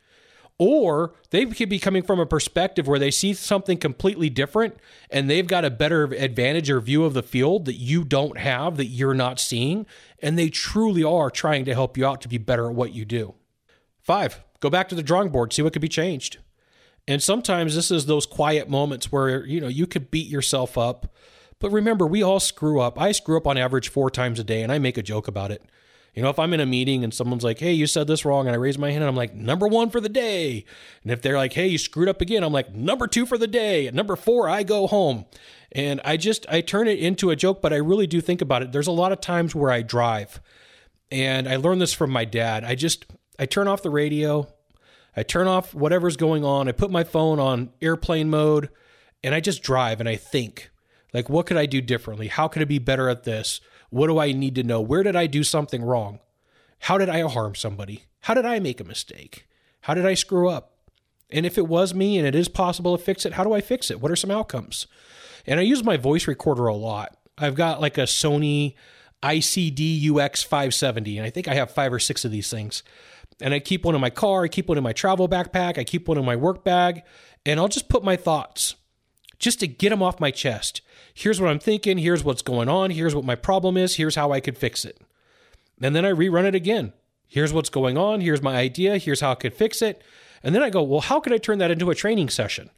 or 0.60 1.14
they 1.32 1.46
could 1.46 1.70
be 1.70 1.80
coming 1.80 2.04
from 2.04 2.20
a 2.20 2.26
perspective 2.26 2.88
where 2.88 3.00
they 3.00 3.12
see 3.12 3.34
something 3.34 3.78
completely 3.78 4.30
different 4.30 4.78
and 5.10 5.30
they've 5.30 5.48
got 5.48 5.66
a 5.66 5.70
better 5.70 6.04
advantage 6.04 6.70
or 6.70 6.80
view 6.80 7.04
of 7.06 7.14
the 7.14 7.24
field 7.24 7.66
that 7.66 7.76
you 7.76 8.04
don't 8.04 8.38
have 8.38 8.78
that 8.78 8.86
you're 8.86 9.16
not 9.16 9.40
seeing 9.40 9.86
and 10.22 10.38
they 10.38 10.50
truly 10.50 11.04
are 11.04 11.32
trying 11.32 11.66
to 11.66 11.74
help 11.74 11.98
you 11.98 12.06
out 12.06 12.22
to 12.22 12.28
be 12.28 12.38
better 12.38 12.68
at 12.68 12.76
what 12.76 12.94
you 12.94 13.04
do. 13.06 13.34
5 14.02 14.44
go 14.60 14.70
back 14.70 14.88
to 14.90 14.96
the 14.96 15.04
drawing 15.04 15.30
board 15.30 15.52
see 15.52 15.62
what 15.62 15.74
could 15.74 15.82
be 15.82 15.90
changed. 15.90 16.38
And 17.06 17.22
sometimes 17.22 17.76
this 17.76 17.92
is 17.92 18.06
those 18.06 18.26
quiet 18.26 18.70
moments 18.70 19.12
where 19.12 19.46
you 19.46 19.60
know 19.60 19.68
you 19.68 19.88
could 19.88 20.12
beat 20.12 20.28
yourself 20.28 20.78
up. 20.78 21.14
But 21.60 21.72
remember 21.72 22.06
we 22.06 22.22
all 22.22 22.40
screw 22.40 22.80
up. 22.80 23.00
I 23.02 23.12
screw 23.12 23.38
up 23.38 23.48
on 23.48 23.58
average 23.58 23.90
4 23.90 24.10
times 24.12 24.40
a 24.40 24.44
day 24.44 24.62
and 24.62 24.72
i 24.72 24.78
make 24.78 24.98
a 24.98 25.04
joke 25.04 25.28
about 25.28 25.52
it 25.52 25.64
you 26.14 26.22
know, 26.22 26.30
if 26.30 26.38
I'm 26.38 26.54
in 26.54 26.60
a 26.60 26.66
meeting 26.66 27.04
and 27.04 27.14
someone's 27.14 27.44
like, 27.44 27.60
hey, 27.60 27.74
you 27.74 27.88
said 27.88 28.08
this 28.08 28.24
wrong, 28.24 28.46
and 28.46 28.56
I 28.56 28.58
raise 28.58 28.78
my 28.78 28.92
hand 28.92 29.04
and 29.04 29.10
I'm 29.10 29.16
like, 29.16 29.34
number 29.34 29.68
one 29.68 29.90
for 29.90 30.00
the 30.00 30.10
day. 30.10 30.64
And 31.02 31.12
if 31.12 31.22
they're 31.22 31.38
like, 31.38 31.54
hey, 31.54 31.68
you 31.68 31.78
screwed 31.78 32.10
up 32.10 32.22
again, 32.22 32.44
I'm 32.44 32.54
like, 32.54 32.74
number 32.74 33.08
two 33.08 33.26
for 33.26 33.38
the 33.38 33.48
day. 33.48 33.90
Number 33.92 34.16
four, 34.16 34.48
I 34.48 34.64
go 34.64 34.86
home. 34.86 35.26
And 35.72 36.00
I 36.06 36.18
just, 36.18 36.46
I 36.50 36.62
turn 36.62 36.88
it 36.88 37.00
into 37.00 37.32
a 37.32 37.36
joke, 37.36 37.62
but 37.62 37.74
I 37.74 37.78
really 37.78 38.06
do 38.06 38.22
think 38.22 38.42
about 38.42 38.62
it. 38.62 38.72
There's 38.72 38.88
a 38.88 38.92
lot 38.92 39.12
of 39.12 39.22
times 39.22 39.56
where 39.56 39.72
I 39.72 39.82
drive, 39.82 40.40
and 41.12 41.50
I 41.50 41.56
learned 41.56 41.82
this 41.82 41.94
from 41.94 42.12
my 42.12 42.26
dad. 42.26 42.64
I 42.64 42.76
just, 42.76 43.06
I 43.40 43.48
turn 43.48 43.68
off 43.68 43.82
the 43.82 43.90
radio, 43.90 44.48
I 45.18 45.24
turn 45.24 45.48
off 45.48 45.74
whatever's 45.74 46.16
going 46.16 46.46
on, 46.46 46.68
I 46.68 46.74
put 46.74 46.92
my 46.92 47.04
phone 47.04 47.40
on 47.40 47.72
airplane 47.82 48.30
mode, 48.30 48.70
and 49.24 49.34
I 49.34 49.40
just 49.40 49.64
drive 49.64 50.00
and 50.00 50.08
I 50.08 50.16
think, 50.16 50.70
like, 51.14 51.30
what 51.30 51.46
could 51.46 51.58
I 51.58 51.66
do 51.66 51.82
differently? 51.82 52.28
How 52.28 52.48
could 52.48 52.62
I 52.62 52.66
be 52.66 52.80
better 52.80 53.10
at 53.10 53.24
this? 53.24 53.62
What 53.90 54.08
do 54.08 54.20
I 54.20 54.32
need 54.32 54.56
to 54.56 54.64
know? 54.64 54.82
Where 54.82 55.04
did 55.04 55.16
I 55.16 55.28
do 55.28 55.44
something 55.44 55.84
wrong? 55.84 56.20
How 56.80 56.98
did 56.98 57.10
I 57.10 57.22
harm 57.28 57.56
somebody? 57.56 58.06
How 58.22 58.34
did 58.34 58.46
I 58.46 58.60
make 58.60 58.80
a 58.80 58.86
mistake? 58.86 59.48
How 59.82 59.94
did 59.94 60.06
I 60.06 60.16
screw 60.16 60.50
up? 60.50 60.72
And 61.30 61.46
if 61.46 61.58
it 61.58 61.68
was 61.68 61.94
me 61.94 62.18
and 62.18 62.28
it 62.28 62.36
is 62.36 62.48
possible 62.48 62.98
to 62.98 63.04
fix 63.04 63.26
it, 63.26 63.34
how 63.34 63.44
do 63.44 63.54
I 63.54 63.62
fix 63.62 63.90
it? 63.90 64.00
What 64.02 64.12
are 64.12 64.16
some 64.16 64.32
outcomes? 64.32 64.88
And 65.46 65.60
I 65.60 65.64
use 65.64 65.84
my 65.84 65.98
voice 65.98 66.28
recorder 66.28 66.68
a 66.68 66.76
lot. 66.76 67.18
I've 67.38 67.56
got 67.56 67.82
like 67.82 67.98
a 67.98 68.04
Sony 68.04 68.76
ICD 69.24 70.12
UX 70.12 70.44
570, 70.44 71.18
and 71.18 71.26
I 71.26 71.30
think 71.30 71.48
I 71.48 71.56
have 71.56 71.72
five 71.72 71.92
or 71.92 72.00
six 72.00 72.24
of 72.24 72.32
these 72.32 72.50
things. 72.50 72.84
And 73.42 73.54
I 73.54 73.60
keep 73.60 73.84
one 73.84 73.96
in 73.96 74.02
my 74.02 74.10
car, 74.10 74.44
I 74.44 74.48
keep 74.48 74.70
one 74.70 74.78
in 74.78 74.84
my 74.84 74.94
travel 74.94 75.28
backpack, 75.28 75.78
I 75.78 75.84
keep 75.84 76.08
one 76.08 76.18
in 76.18 76.26
my 76.26 76.36
work 76.36 76.64
bag, 76.64 77.02
and 77.46 77.60
I'll 77.60 77.68
just 77.68 77.90
put 77.90 78.04
my 78.04 78.16
thoughts 78.16 78.76
just 79.40 79.60
to 79.62 79.68
get 79.68 79.90
them 79.90 80.04
off 80.04 80.20
my 80.20 80.30
chest. 80.30 80.82
Here's 81.14 81.40
what 81.40 81.50
I'm 81.50 81.60
thinking. 81.60 82.00
Here's 82.00 82.24
what's 82.24 82.42
going 82.42 82.70
on. 82.70 82.92
Here's 82.92 83.16
what 83.16 83.26
my 83.26 83.36
problem 83.36 83.78
is. 83.78 83.96
Here's 83.96 84.16
how 84.16 84.32
I 84.32 84.40
could 84.40 84.58
fix 84.58 84.84
it. 84.84 85.00
And 85.82 85.96
then 85.96 86.06
I 86.06 86.12
rerun 86.12 86.46
it 86.46 86.56
again. 86.56 86.94
Here's 87.28 87.54
what's 87.54 87.70
going 87.70 87.98
on. 87.98 88.22
Here's 88.22 88.42
my 88.42 88.56
idea. 88.56 88.98
Here's 88.98 89.22
how 89.22 89.32
I 89.32 89.36
could 89.36 89.54
fix 89.54 89.82
it. 89.82 90.02
And 90.44 90.54
then 90.54 90.64
I 90.64 90.70
go, 90.70 90.84
well, 90.84 91.02
how 91.02 91.20
could 91.20 91.34
I 91.34 91.38
turn 91.38 91.60
that 91.60 91.72
into 91.72 91.90
a 91.90 91.96
training 91.96 92.30
session? 92.30 92.70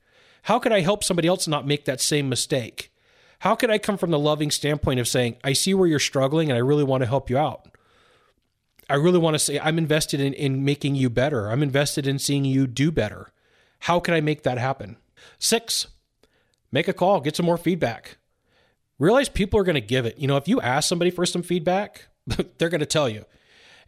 How 0.44 0.60
could 0.60 0.72
I 0.72 0.82
help 0.82 1.04
somebody 1.04 1.28
else 1.28 1.48
not 1.48 1.66
make 1.66 1.86
that 1.86 2.00
same 2.00 2.30
mistake? 2.30 2.92
How 3.40 3.56
could 3.56 3.70
I 3.70 3.78
come 3.78 3.98
from 3.98 4.12
the 4.12 4.20
loving 4.20 4.52
standpoint 4.52 5.00
of 5.00 5.08
saying, 5.08 5.38
I 5.44 5.54
see 5.54 5.74
where 5.74 5.88
you're 5.88 6.00
struggling 6.00 6.50
and 6.50 6.58
I 6.58 6.62
really 6.62 6.84
want 6.84 7.02
to 7.02 7.10
help 7.10 7.30
you 7.30 7.38
out? 7.38 7.68
I 8.90 8.96
really 8.96 9.18
want 9.18 9.34
to 9.34 9.40
say, 9.40 9.60
I'm 9.60 9.78
invested 9.78 10.20
in, 10.20 10.34
in 10.34 10.64
making 10.64 10.96
you 10.96 11.10
better. 11.10 11.50
I'm 11.50 11.64
invested 11.64 12.06
in 12.06 12.20
seeing 12.20 12.46
you 12.46 12.68
do 12.68 12.92
better. 12.92 13.32
How 13.80 14.00
can 14.00 14.14
I 14.14 14.22
make 14.22 14.44
that 14.44 14.58
happen? 14.58 14.98
Six, 15.40 15.88
make 16.72 16.88
a 16.88 16.94
call, 16.94 17.20
get 17.20 17.36
some 17.36 17.46
more 17.46 17.58
feedback. 17.58 18.18
Realize 18.98 19.30
people 19.30 19.60
are 19.60 19.64
going 19.64 19.76
to 19.76 19.82
give 19.82 20.06
it. 20.06 20.18
You 20.18 20.28
know, 20.28 20.38
if 20.38 20.48
you 20.48 20.62
ask 20.62 20.88
somebody 20.88 21.12
for 21.12 21.26
some 21.26 21.44
feedback, 21.44 22.08
they're 22.58 22.70
going 22.70 22.80
to 22.80 22.86
tell 22.86 23.10
you. 23.10 23.26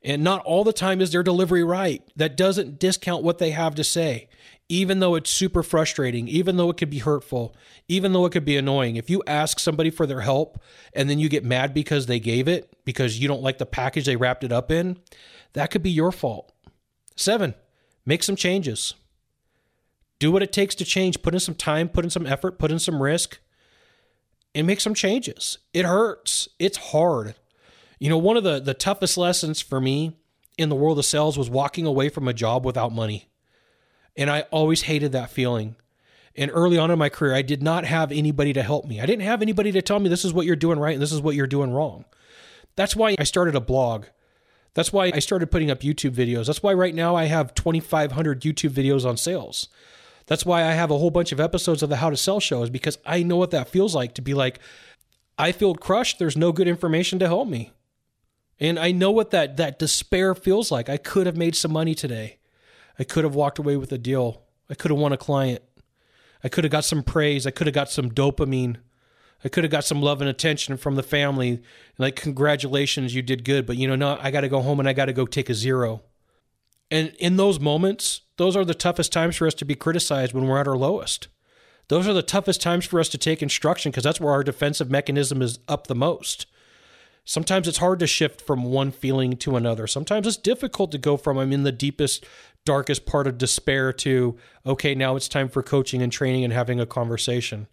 And 0.03 0.23
not 0.23 0.43
all 0.45 0.63
the 0.63 0.73
time 0.73 1.01
is 1.01 1.11
their 1.11 1.23
delivery 1.23 1.63
right. 1.63 2.03
That 2.15 2.37
doesn't 2.37 2.79
discount 2.79 3.23
what 3.23 3.39
they 3.39 3.51
have 3.51 3.75
to 3.75 3.83
say, 3.83 4.29
even 4.69 4.99
though 4.99 5.15
it's 5.15 5.31
super 5.31 5.63
frustrating, 5.63 6.27
even 6.27 6.57
though 6.57 6.69
it 6.69 6.77
could 6.77 6.89
be 6.89 6.99
hurtful, 6.99 7.55
even 7.87 8.13
though 8.13 8.25
it 8.25 8.31
could 8.31 8.45
be 8.45 8.57
annoying. 8.57 8.95
If 8.95 9.09
you 9.09 9.23
ask 9.25 9.59
somebody 9.59 9.89
for 9.89 10.05
their 10.05 10.21
help 10.21 10.61
and 10.93 11.09
then 11.09 11.19
you 11.19 11.29
get 11.29 11.43
mad 11.43 11.73
because 11.73 12.05
they 12.05 12.19
gave 12.19 12.47
it, 12.47 12.71
because 12.85 13.19
you 13.19 13.27
don't 13.27 13.41
like 13.41 13.57
the 13.57 13.65
package 13.65 14.05
they 14.05 14.15
wrapped 14.15 14.43
it 14.43 14.51
up 14.51 14.71
in, 14.71 14.97
that 15.53 15.71
could 15.71 15.83
be 15.83 15.91
your 15.91 16.11
fault. 16.11 16.51
Seven, 17.15 17.55
make 18.05 18.21
some 18.21 18.35
changes. 18.35 18.93
Do 20.19 20.31
what 20.31 20.43
it 20.43 20.51
takes 20.51 20.75
to 20.75 20.85
change. 20.85 21.21
Put 21.21 21.33
in 21.33 21.39
some 21.39 21.55
time, 21.55 21.89
put 21.89 22.03
in 22.03 22.11
some 22.11 22.25
effort, 22.25 22.59
put 22.59 22.71
in 22.71 22.79
some 22.79 23.01
risk, 23.01 23.39
and 24.57 24.65
make 24.65 24.81
some 24.81 24.95
changes. 24.95 25.59
It 25.71 25.85
hurts. 25.85 26.49
It's 26.57 26.77
hard. 26.77 27.35
You 27.99 28.09
know, 28.09 28.17
one 28.17 28.37
of 28.37 28.43
the, 28.43 28.59
the 28.59 28.73
toughest 28.73 29.15
lessons 29.15 29.61
for 29.61 29.79
me 29.79 30.17
in 30.57 30.69
the 30.69 30.75
world 30.75 30.97
of 30.97 31.05
sales 31.05 31.37
was 31.37 31.47
walking 31.47 31.85
away 31.85 32.09
from 32.09 32.27
a 32.27 32.33
job 32.33 32.65
without 32.65 32.91
money. 32.91 33.29
And 34.15 34.31
I 34.31 34.41
always 34.49 34.81
hated 34.81 35.11
that 35.11 35.29
feeling. 35.29 35.75
And 36.35 36.49
early 36.51 36.79
on 36.79 36.89
in 36.89 36.97
my 36.97 37.09
career, 37.09 37.35
I 37.35 37.43
did 37.43 37.61
not 37.61 37.85
have 37.85 38.11
anybody 38.11 38.51
to 38.53 38.63
help 38.63 38.85
me. 38.85 38.99
I 38.99 39.05
didn't 39.05 39.25
have 39.25 39.43
anybody 39.43 39.71
to 39.73 39.81
tell 39.83 39.99
me 39.99 40.09
this 40.09 40.25
is 40.25 40.33
what 40.33 40.47
you're 40.47 40.55
doing 40.55 40.79
right 40.79 40.93
and 40.93 41.01
this 41.03 41.11
is 41.11 41.21
what 41.21 41.35
you're 41.35 41.45
doing 41.45 41.71
wrong. 41.71 42.05
That's 42.75 42.95
why 42.95 43.15
I 43.19 43.25
started 43.25 43.55
a 43.55 43.61
blog. 43.61 44.05
That's 44.73 44.91
why 44.91 45.11
I 45.13 45.19
started 45.19 45.51
putting 45.51 45.69
up 45.69 45.81
YouTube 45.81 46.15
videos. 46.15 46.47
That's 46.47 46.63
why 46.63 46.73
right 46.73 46.95
now 46.95 47.15
I 47.15 47.25
have 47.25 47.53
2,500 47.53 48.41
YouTube 48.41 48.71
videos 48.71 49.07
on 49.07 49.17
sales. 49.17 49.69
That's 50.27 50.45
why 50.45 50.63
I 50.63 50.73
have 50.73 50.91
a 50.91 50.97
whole 50.97 51.09
bunch 51.09 51.31
of 51.31 51.39
episodes 51.39 51.81
of 51.81 51.89
the 51.89 51.97
How 51.97 52.09
to 52.09 52.17
Sell 52.17 52.39
show, 52.39 52.61
is 52.61 52.69
because 52.69 52.97
I 53.05 53.23
know 53.23 53.37
what 53.37 53.51
that 53.51 53.69
feels 53.69 53.95
like 53.95 54.13
to 54.15 54.21
be 54.21 54.33
like, 54.33 54.59
I 55.37 55.51
feel 55.51 55.73
crushed. 55.73 56.19
There's 56.19 56.37
no 56.37 56.51
good 56.51 56.67
information 56.67 57.17
to 57.19 57.27
help 57.27 57.47
me. 57.47 57.71
And 58.59 58.79
I 58.79 58.91
know 58.91 59.11
what 59.11 59.31
that 59.31 59.57
that 59.57 59.79
despair 59.79 60.35
feels 60.35 60.71
like. 60.71 60.89
I 60.89 60.97
could 60.97 61.27
have 61.27 61.37
made 61.37 61.55
some 61.55 61.71
money 61.71 61.95
today. 61.95 62.37
I 62.99 63.03
could 63.03 63.23
have 63.23 63.35
walked 63.35 63.59
away 63.59 63.77
with 63.77 63.91
a 63.91 63.97
deal. 63.97 64.41
I 64.69 64.73
could 64.73 64.91
have 64.91 64.99
won 64.99 65.13
a 65.13 65.17
client. 65.17 65.61
I 66.43 66.49
could 66.49 66.63
have 66.63 66.71
got 66.71 66.85
some 66.85 67.03
praise. 67.03 67.45
I 67.45 67.51
could 67.51 67.67
have 67.67 67.73
got 67.73 67.89
some 67.89 68.09
dopamine. 68.09 68.77
I 69.45 69.49
could 69.49 69.63
have 69.63 69.71
got 69.71 69.85
some 69.85 70.01
love 70.01 70.21
and 70.21 70.29
attention 70.29 70.77
from 70.77 70.95
the 70.95 71.03
family. 71.03 71.61
Like, 71.99 72.15
congratulations, 72.15 73.13
you 73.13 73.21
did 73.21 73.45
good. 73.45 73.65
But 73.67 73.77
you 73.77 73.87
know, 73.87 73.95
no, 73.95 74.17
I 74.19 74.31
got 74.31 74.41
to 74.41 74.49
go 74.49 74.61
home 74.61 74.79
and 74.79 74.89
I 74.89 74.93
got 74.93 75.05
to 75.05 75.13
go 75.13 75.25
take 75.25 75.49
a 75.49 75.53
zero. 75.53 76.01
And 76.89 77.13
in 77.19 77.37
those 77.37 77.59
moments, 77.59 78.21
those 78.37 78.55
are 78.55 78.65
the 78.65 78.73
toughest 78.73 79.11
times 79.11 79.35
for 79.35 79.47
us 79.47 79.53
to 79.55 79.65
be 79.65 79.75
criticized 79.75 80.33
when 80.33 80.47
we're 80.47 80.59
at 80.59 80.67
our 80.67 80.77
lowest. 80.77 81.27
Those 81.89 82.07
are 82.07 82.13
the 82.13 82.21
toughest 82.21 82.61
times 82.61 82.85
for 82.85 82.99
us 82.99 83.09
to 83.09 83.17
take 83.17 83.41
instruction 83.41 83.91
because 83.91 84.03
that's 84.03 84.19
where 84.19 84.33
our 84.33 84.43
defensive 84.43 84.89
mechanism 84.89 85.41
is 85.41 85.59
up 85.67 85.87
the 85.87 85.95
most. 85.95 86.45
Sometimes 87.23 87.67
it's 87.67 87.79
hard 87.79 87.99
to 87.99 88.07
shift 88.07 88.41
from 88.41 88.63
one 88.63 88.91
feeling 88.91 89.35
to 89.37 89.57
another. 89.57 89.85
Sometimes 89.85 90.27
it's 90.27 90.37
difficult 90.37 90.91
to 90.91 90.97
go 90.97 91.17
from 91.17 91.37
I'm 91.37 91.51
in 91.51 91.63
the 91.63 91.73
deepest, 91.73 92.25
darkest 92.63 93.05
part 93.05 93.27
of 93.27 93.37
despair 93.37 93.91
to, 93.93 94.37
okay, 94.65 94.95
now 94.95 95.15
it's 95.17 95.27
time 95.27 95.49
for 95.49 95.61
coaching 95.61 96.01
and 96.01 96.11
training 96.11 96.45
and 96.45 96.53
having 96.53 96.79
a 96.79 96.85
conversation. 96.85 97.67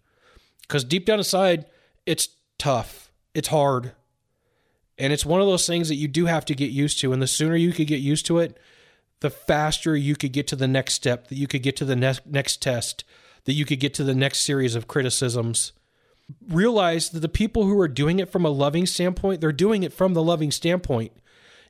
Because 0.61 0.83
deep 0.83 1.05
down 1.05 1.19
inside, 1.19 1.65
it's 2.05 2.29
tough, 2.57 3.11
it's 3.33 3.47
hard. 3.47 3.93
And 4.97 5.13
it's 5.13 5.25
one 5.25 5.41
of 5.41 5.47
those 5.47 5.67
things 5.67 5.89
that 5.89 5.95
you 5.95 6.07
do 6.07 6.25
have 6.25 6.45
to 6.45 6.55
get 6.55 6.71
used 6.71 6.99
to. 6.99 7.13
And 7.13 7.21
the 7.21 7.27
sooner 7.27 7.55
you 7.55 7.71
could 7.71 7.87
get 7.87 7.99
used 7.99 8.25
to 8.27 8.39
it, 8.39 8.57
the 9.21 9.29
faster 9.29 9.95
you 9.95 10.15
could 10.15 10.31
get 10.31 10.47
to 10.47 10.55
the 10.55 10.67
next 10.67 10.93
step, 10.93 11.27
that 11.27 11.37
you 11.37 11.47
could 11.47 11.63
get 11.63 11.75
to 11.77 11.85
the 11.85 11.95
next 11.95 12.25
next 12.25 12.61
test, 12.61 13.03
that 13.45 13.53
you 13.53 13.65
could 13.65 13.79
get 13.79 13.93
to 13.95 14.03
the 14.03 14.15
next 14.15 14.41
series 14.41 14.75
of 14.75 14.87
criticisms 14.87 15.71
realize 16.47 17.09
that 17.09 17.19
the 17.19 17.29
people 17.29 17.65
who 17.65 17.79
are 17.79 17.87
doing 17.87 18.19
it 18.19 18.31
from 18.31 18.45
a 18.45 18.49
loving 18.49 18.85
standpoint, 18.85 19.41
they're 19.41 19.51
doing 19.51 19.83
it 19.83 19.93
from 19.93 20.13
the 20.13 20.23
loving 20.23 20.51
standpoint. 20.51 21.11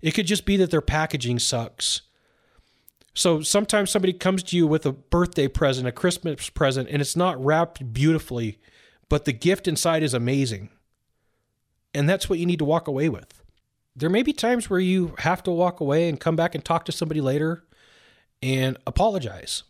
It 0.01 0.11
could 0.11 0.27
just 0.27 0.45
be 0.45 0.57
that 0.57 0.71
their 0.71 0.81
packaging 0.81 1.39
sucks. 1.39 2.01
So 3.13 3.41
sometimes 3.41 3.91
somebody 3.91 4.13
comes 4.13 4.43
to 4.43 4.57
you 4.57 4.67
with 4.67 4.85
a 4.85 4.91
birthday 4.91 5.47
present, 5.47 5.87
a 5.87 5.91
Christmas 5.91 6.49
present, 6.49 6.89
and 6.89 7.01
it's 7.01 7.15
not 7.15 7.43
wrapped 7.43 7.93
beautifully, 7.93 8.59
but 9.07 9.25
the 9.25 9.33
gift 9.33 9.67
inside 9.67 10.03
is 10.03 10.13
amazing. 10.13 10.69
And 11.93 12.09
that's 12.09 12.29
what 12.29 12.39
you 12.39 12.45
need 12.45 12.59
to 12.59 12.65
walk 12.65 12.87
away 12.87 13.07
with. 13.07 13.41
There 13.95 14.09
may 14.09 14.23
be 14.23 14.33
times 14.33 14.69
where 14.69 14.79
you 14.79 15.15
have 15.19 15.41
to 15.43 15.51
walk 15.51 15.79
away 15.79 16.09
and 16.09 16.19
come 16.19 16.35
back 16.35 16.53
and 16.53 16.63
talk 16.63 16.85
to 16.85 16.91
somebody 16.91 17.21
later 17.21 17.63
and 18.41 18.77
apologize 18.85 19.63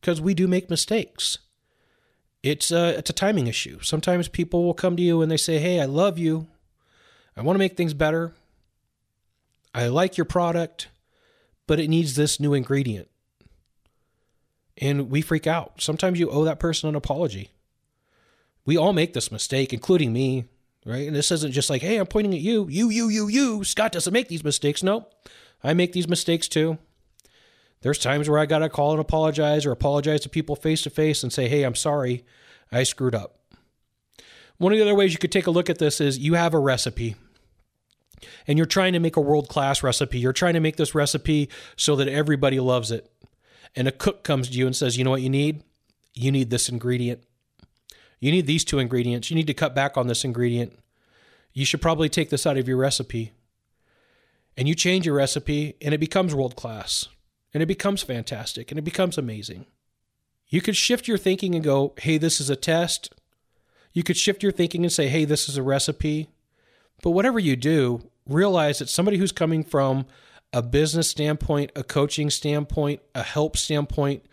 because 0.00 0.20
we 0.20 0.34
do 0.34 0.46
make 0.46 0.70
mistakes 0.70 1.38
it's 2.44 2.70
a 2.70 2.98
it's 2.98 3.08
a 3.08 3.14
timing 3.14 3.46
issue. 3.46 3.80
Sometimes 3.80 4.28
people 4.28 4.64
will 4.64 4.74
come 4.74 4.96
to 4.96 5.02
you 5.02 5.22
and 5.22 5.32
they 5.32 5.38
say, 5.38 5.58
"Hey, 5.58 5.80
I 5.80 5.86
love 5.86 6.18
you. 6.18 6.46
I 7.34 7.40
want 7.40 7.54
to 7.54 7.58
make 7.58 7.74
things 7.74 7.94
better. 7.94 8.34
I 9.74 9.88
like 9.88 10.18
your 10.18 10.26
product, 10.26 10.88
but 11.66 11.80
it 11.80 11.88
needs 11.88 12.14
this 12.14 12.38
new 12.38 12.52
ingredient." 12.52 13.08
And 14.76 15.08
we 15.08 15.22
freak 15.22 15.46
out. 15.46 15.80
Sometimes 15.80 16.20
you 16.20 16.28
owe 16.28 16.44
that 16.44 16.60
person 16.60 16.86
an 16.90 16.94
apology. 16.94 17.50
We 18.66 18.76
all 18.76 18.92
make 18.92 19.14
this 19.14 19.32
mistake, 19.32 19.72
including 19.72 20.12
me, 20.12 20.44
right? 20.84 21.06
And 21.06 21.16
this 21.16 21.30
isn't 21.30 21.52
just 21.52 21.70
like, 21.70 21.82
"Hey, 21.82 21.96
I'm 21.96 22.06
pointing 22.06 22.34
at 22.34 22.40
you. 22.40 22.66
You, 22.68 22.88
you, 22.90 23.08
you, 23.08 23.28
you. 23.28 23.64
Scott 23.64 23.92
doesn't 23.92 24.12
make 24.12 24.28
these 24.28 24.44
mistakes." 24.44 24.82
No. 24.82 25.06
I 25.64 25.72
make 25.72 25.92
these 25.92 26.06
mistakes 26.06 26.46
too. 26.46 26.78
There's 27.80 27.98
times 27.98 28.28
where 28.28 28.38
I 28.38 28.46
got 28.46 28.58
to 28.58 28.68
call 28.68 28.92
and 28.92 29.00
apologize 29.00 29.66
or 29.66 29.72
apologize 29.72 30.20
to 30.20 30.28
people 30.28 30.56
face 30.56 30.82
to 30.82 30.90
face 30.90 31.22
and 31.22 31.32
say, 31.32 31.48
hey, 31.48 31.64
I'm 31.64 31.74
sorry, 31.74 32.24
I 32.70 32.82
screwed 32.82 33.14
up. 33.14 33.40
One 34.58 34.72
of 34.72 34.78
the 34.78 34.82
other 34.84 34.94
ways 34.94 35.12
you 35.12 35.18
could 35.18 35.32
take 35.32 35.46
a 35.46 35.50
look 35.50 35.68
at 35.68 35.78
this 35.78 36.00
is 36.00 36.18
you 36.18 36.34
have 36.34 36.54
a 36.54 36.58
recipe 36.58 37.16
and 38.46 38.58
you're 38.58 38.66
trying 38.66 38.92
to 38.92 39.00
make 39.00 39.16
a 39.16 39.20
world 39.20 39.48
class 39.48 39.82
recipe. 39.82 40.18
You're 40.18 40.32
trying 40.32 40.54
to 40.54 40.60
make 40.60 40.76
this 40.76 40.94
recipe 40.94 41.48
so 41.76 41.96
that 41.96 42.08
everybody 42.08 42.60
loves 42.60 42.90
it. 42.90 43.10
And 43.74 43.88
a 43.88 43.92
cook 43.92 44.22
comes 44.22 44.48
to 44.48 44.54
you 44.54 44.66
and 44.66 44.76
says, 44.76 44.96
you 44.96 45.04
know 45.04 45.10
what 45.10 45.22
you 45.22 45.30
need? 45.30 45.62
You 46.14 46.30
need 46.30 46.50
this 46.50 46.68
ingredient. 46.68 47.22
You 48.24 48.32
need 48.32 48.46
these 48.46 48.64
two 48.64 48.78
ingredients. 48.78 49.28
You 49.28 49.36
need 49.36 49.48
to 49.48 49.52
cut 49.52 49.74
back 49.74 49.98
on 49.98 50.06
this 50.06 50.24
ingredient. 50.24 50.78
You 51.52 51.66
should 51.66 51.82
probably 51.82 52.08
take 52.08 52.30
this 52.30 52.46
out 52.46 52.56
of 52.56 52.66
your 52.66 52.78
recipe. 52.78 53.32
And 54.56 54.66
you 54.66 54.74
change 54.74 55.04
your 55.04 55.16
recipe 55.16 55.76
and 55.82 55.92
it 55.92 55.98
becomes 55.98 56.34
world 56.34 56.56
class 56.56 57.08
and 57.52 57.62
it 57.62 57.66
becomes 57.66 58.02
fantastic 58.02 58.72
and 58.72 58.78
it 58.78 58.82
becomes 58.82 59.18
amazing. 59.18 59.66
You 60.48 60.62
could 60.62 60.74
shift 60.74 61.06
your 61.06 61.18
thinking 61.18 61.54
and 61.54 61.62
go, 61.62 61.92
hey, 61.98 62.16
this 62.16 62.40
is 62.40 62.48
a 62.48 62.56
test. 62.56 63.12
You 63.92 64.02
could 64.02 64.16
shift 64.16 64.42
your 64.42 64.52
thinking 64.52 64.84
and 64.84 64.92
say, 64.92 65.08
hey, 65.08 65.26
this 65.26 65.46
is 65.46 65.58
a 65.58 65.62
recipe. 65.62 66.30
But 67.02 67.10
whatever 67.10 67.38
you 67.38 67.56
do, 67.56 68.08
realize 68.26 68.78
that 68.78 68.88
somebody 68.88 69.18
who's 69.18 69.32
coming 69.32 69.62
from 69.62 70.06
a 70.50 70.62
business 70.62 71.10
standpoint, 71.10 71.72
a 71.76 71.84
coaching 71.84 72.30
standpoint, 72.30 73.02
a 73.14 73.22
help 73.22 73.58
standpoint, 73.58 74.24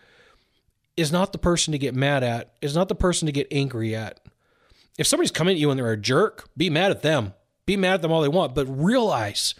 is 0.96 1.12
not 1.12 1.32
the 1.32 1.38
person 1.38 1.72
to 1.72 1.78
get 1.78 1.94
mad 1.94 2.22
at, 2.22 2.54
is 2.60 2.74
not 2.74 2.88
the 2.88 2.94
person 2.94 3.26
to 3.26 3.32
get 3.32 3.46
angry 3.50 3.94
at. 3.94 4.20
If 4.98 5.06
somebody's 5.06 5.30
coming 5.30 5.54
at 5.56 5.60
you 5.60 5.70
and 5.70 5.78
they're 5.78 5.92
a 5.92 5.96
jerk, 5.96 6.48
be 6.56 6.68
mad 6.68 6.90
at 6.90 7.02
them. 7.02 7.34
Be 7.64 7.76
mad 7.76 7.94
at 7.94 8.02
them 8.02 8.12
all 8.12 8.20
they 8.20 8.28
want, 8.28 8.54
but 8.54 8.66
realize 8.66 9.54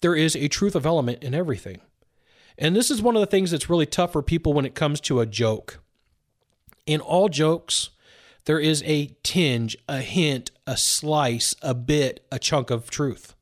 there 0.00 0.14
is 0.14 0.34
a 0.34 0.48
truth 0.48 0.74
of 0.74 0.86
element 0.86 1.22
in 1.22 1.34
everything. 1.34 1.80
And 2.56 2.76
this 2.76 2.90
is 2.90 3.02
one 3.02 3.16
of 3.16 3.20
the 3.20 3.26
things 3.26 3.50
that's 3.50 3.70
really 3.70 3.86
tough 3.86 4.12
for 4.12 4.22
people 4.22 4.52
when 4.52 4.64
it 4.64 4.74
comes 4.74 5.00
to 5.02 5.20
a 5.20 5.26
joke. 5.26 5.80
In 6.86 7.00
all 7.00 7.28
jokes, 7.28 7.90
there 8.44 8.58
is 8.58 8.82
a 8.84 9.16
tinge, 9.22 9.76
a 9.88 10.00
hint, 10.00 10.50
a 10.66 10.76
slice, 10.76 11.54
a 11.62 11.74
bit, 11.74 12.26
a 12.30 12.38
chunk 12.38 12.70
of 12.70 12.90
truth. 12.90 13.34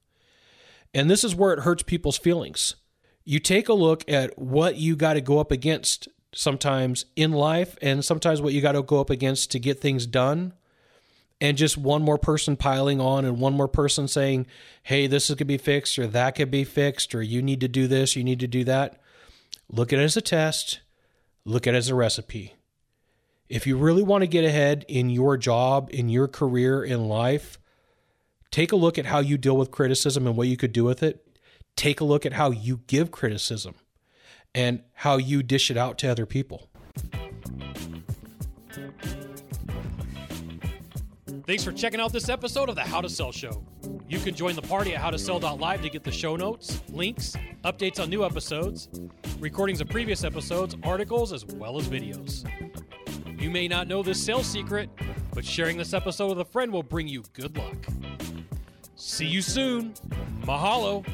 And 0.92 1.10
this 1.10 1.24
is 1.24 1.34
where 1.34 1.52
it 1.52 1.60
hurts 1.60 1.82
people's 1.82 2.18
feelings. 2.18 2.76
You 3.24 3.38
take 3.38 3.68
a 3.68 3.74
look 3.74 4.08
at 4.10 4.38
what 4.38 4.76
you 4.76 4.96
got 4.96 5.14
to 5.14 5.20
go 5.20 5.38
up 5.38 5.52
against 5.52 6.08
sometimes 6.32 7.04
in 7.16 7.32
life 7.32 7.76
and 7.82 8.04
sometimes 8.04 8.40
what 8.40 8.52
you 8.52 8.60
got 8.60 8.72
to 8.72 8.82
go 8.82 9.00
up 9.00 9.10
against 9.10 9.50
to 9.52 9.58
get 9.58 9.80
things 9.80 10.06
done. 10.06 10.52
And 11.42 11.56
just 11.56 11.78
one 11.78 12.02
more 12.02 12.18
person 12.18 12.56
piling 12.56 13.00
on 13.00 13.24
and 13.24 13.40
one 13.40 13.54
more 13.54 13.68
person 13.68 14.08
saying, 14.08 14.46
hey, 14.82 15.06
this 15.06 15.34
could 15.34 15.46
be 15.46 15.56
fixed 15.56 15.98
or 15.98 16.06
that 16.08 16.34
could 16.34 16.50
be 16.50 16.64
fixed 16.64 17.14
or 17.14 17.22
you 17.22 17.40
need 17.40 17.60
to 17.62 17.68
do 17.68 17.86
this, 17.86 18.14
you 18.14 18.22
need 18.22 18.40
to 18.40 18.46
do 18.46 18.62
that. 18.64 19.00
Look 19.70 19.92
at 19.92 19.98
it 19.98 20.02
as 20.02 20.18
a 20.18 20.20
test, 20.20 20.80
look 21.46 21.66
at 21.66 21.74
it 21.74 21.78
as 21.78 21.88
a 21.88 21.94
recipe. 21.94 22.54
If 23.48 23.66
you 23.66 23.78
really 23.78 24.02
want 24.02 24.22
to 24.22 24.28
get 24.28 24.44
ahead 24.44 24.84
in 24.86 25.08
your 25.08 25.36
job, 25.36 25.88
in 25.92 26.10
your 26.10 26.28
career, 26.28 26.84
in 26.84 27.08
life, 27.08 27.58
take 28.50 28.70
a 28.70 28.76
look 28.76 28.98
at 28.98 29.06
how 29.06 29.20
you 29.20 29.38
deal 29.38 29.56
with 29.56 29.70
criticism 29.70 30.26
and 30.26 30.36
what 30.36 30.48
you 30.48 30.58
could 30.58 30.72
do 30.72 30.84
with 30.84 31.02
it. 31.02 31.26
Take 31.74 32.00
a 32.00 32.04
look 32.04 32.26
at 32.26 32.34
how 32.34 32.50
you 32.50 32.82
give 32.86 33.10
criticism 33.10 33.76
and 34.54 34.82
how 34.94 35.16
you 35.16 35.42
dish 35.42 35.70
it 35.70 35.76
out 35.76 35.98
to 35.98 36.08
other 36.08 36.26
people. 36.26 36.68
Thanks 41.46 41.64
for 41.64 41.72
checking 41.72 42.00
out 42.00 42.12
this 42.12 42.28
episode 42.28 42.68
of 42.68 42.76
the 42.76 42.82
How 42.82 43.00
to 43.00 43.08
Sell 43.08 43.32
Show. 43.32 43.64
You 44.08 44.20
can 44.20 44.34
join 44.34 44.54
the 44.54 44.62
party 44.62 44.94
at 44.94 45.02
howtosell.live 45.02 45.82
to 45.82 45.90
get 45.90 46.04
the 46.04 46.12
show 46.12 46.36
notes, 46.36 46.80
links, 46.90 47.36
updates 47.64 47.98
on 48.00 48.08
new 48.08 48.24
episodes, 48.24 48.88
recordings 49.40 49.80
of 49.80 49.88
previous 49.88 50.22
episodes, 50.22 50.76
articles, 50.84 51.32
as 51.32 51.44
well 51.44 51.78
as 51.78 51.88
videos. 51.88 52.48
You 53.40 53.50
may 53.50 53.66
not 53.68 53.88
know 53.88 54.02
this 54.02 54.22
sales 54.22 54.46
secret, 54.46 54.90
but 55.34 55.44
sharing 55.44 55.76
this 55.76 55.92
episode 55.92 56.28
with 56.28 56.40
a 56.40 56.44
friend 56.44 56.72
will 56.72 56.82
bring 56.82 57.08
you 57.08 57.24
good 57.32 57.56
luck. 57.56 57.76
See 58.94 59.26
you 59.26 59.42
soon. 59.42 59.94
Mahalo. 60.42 61.04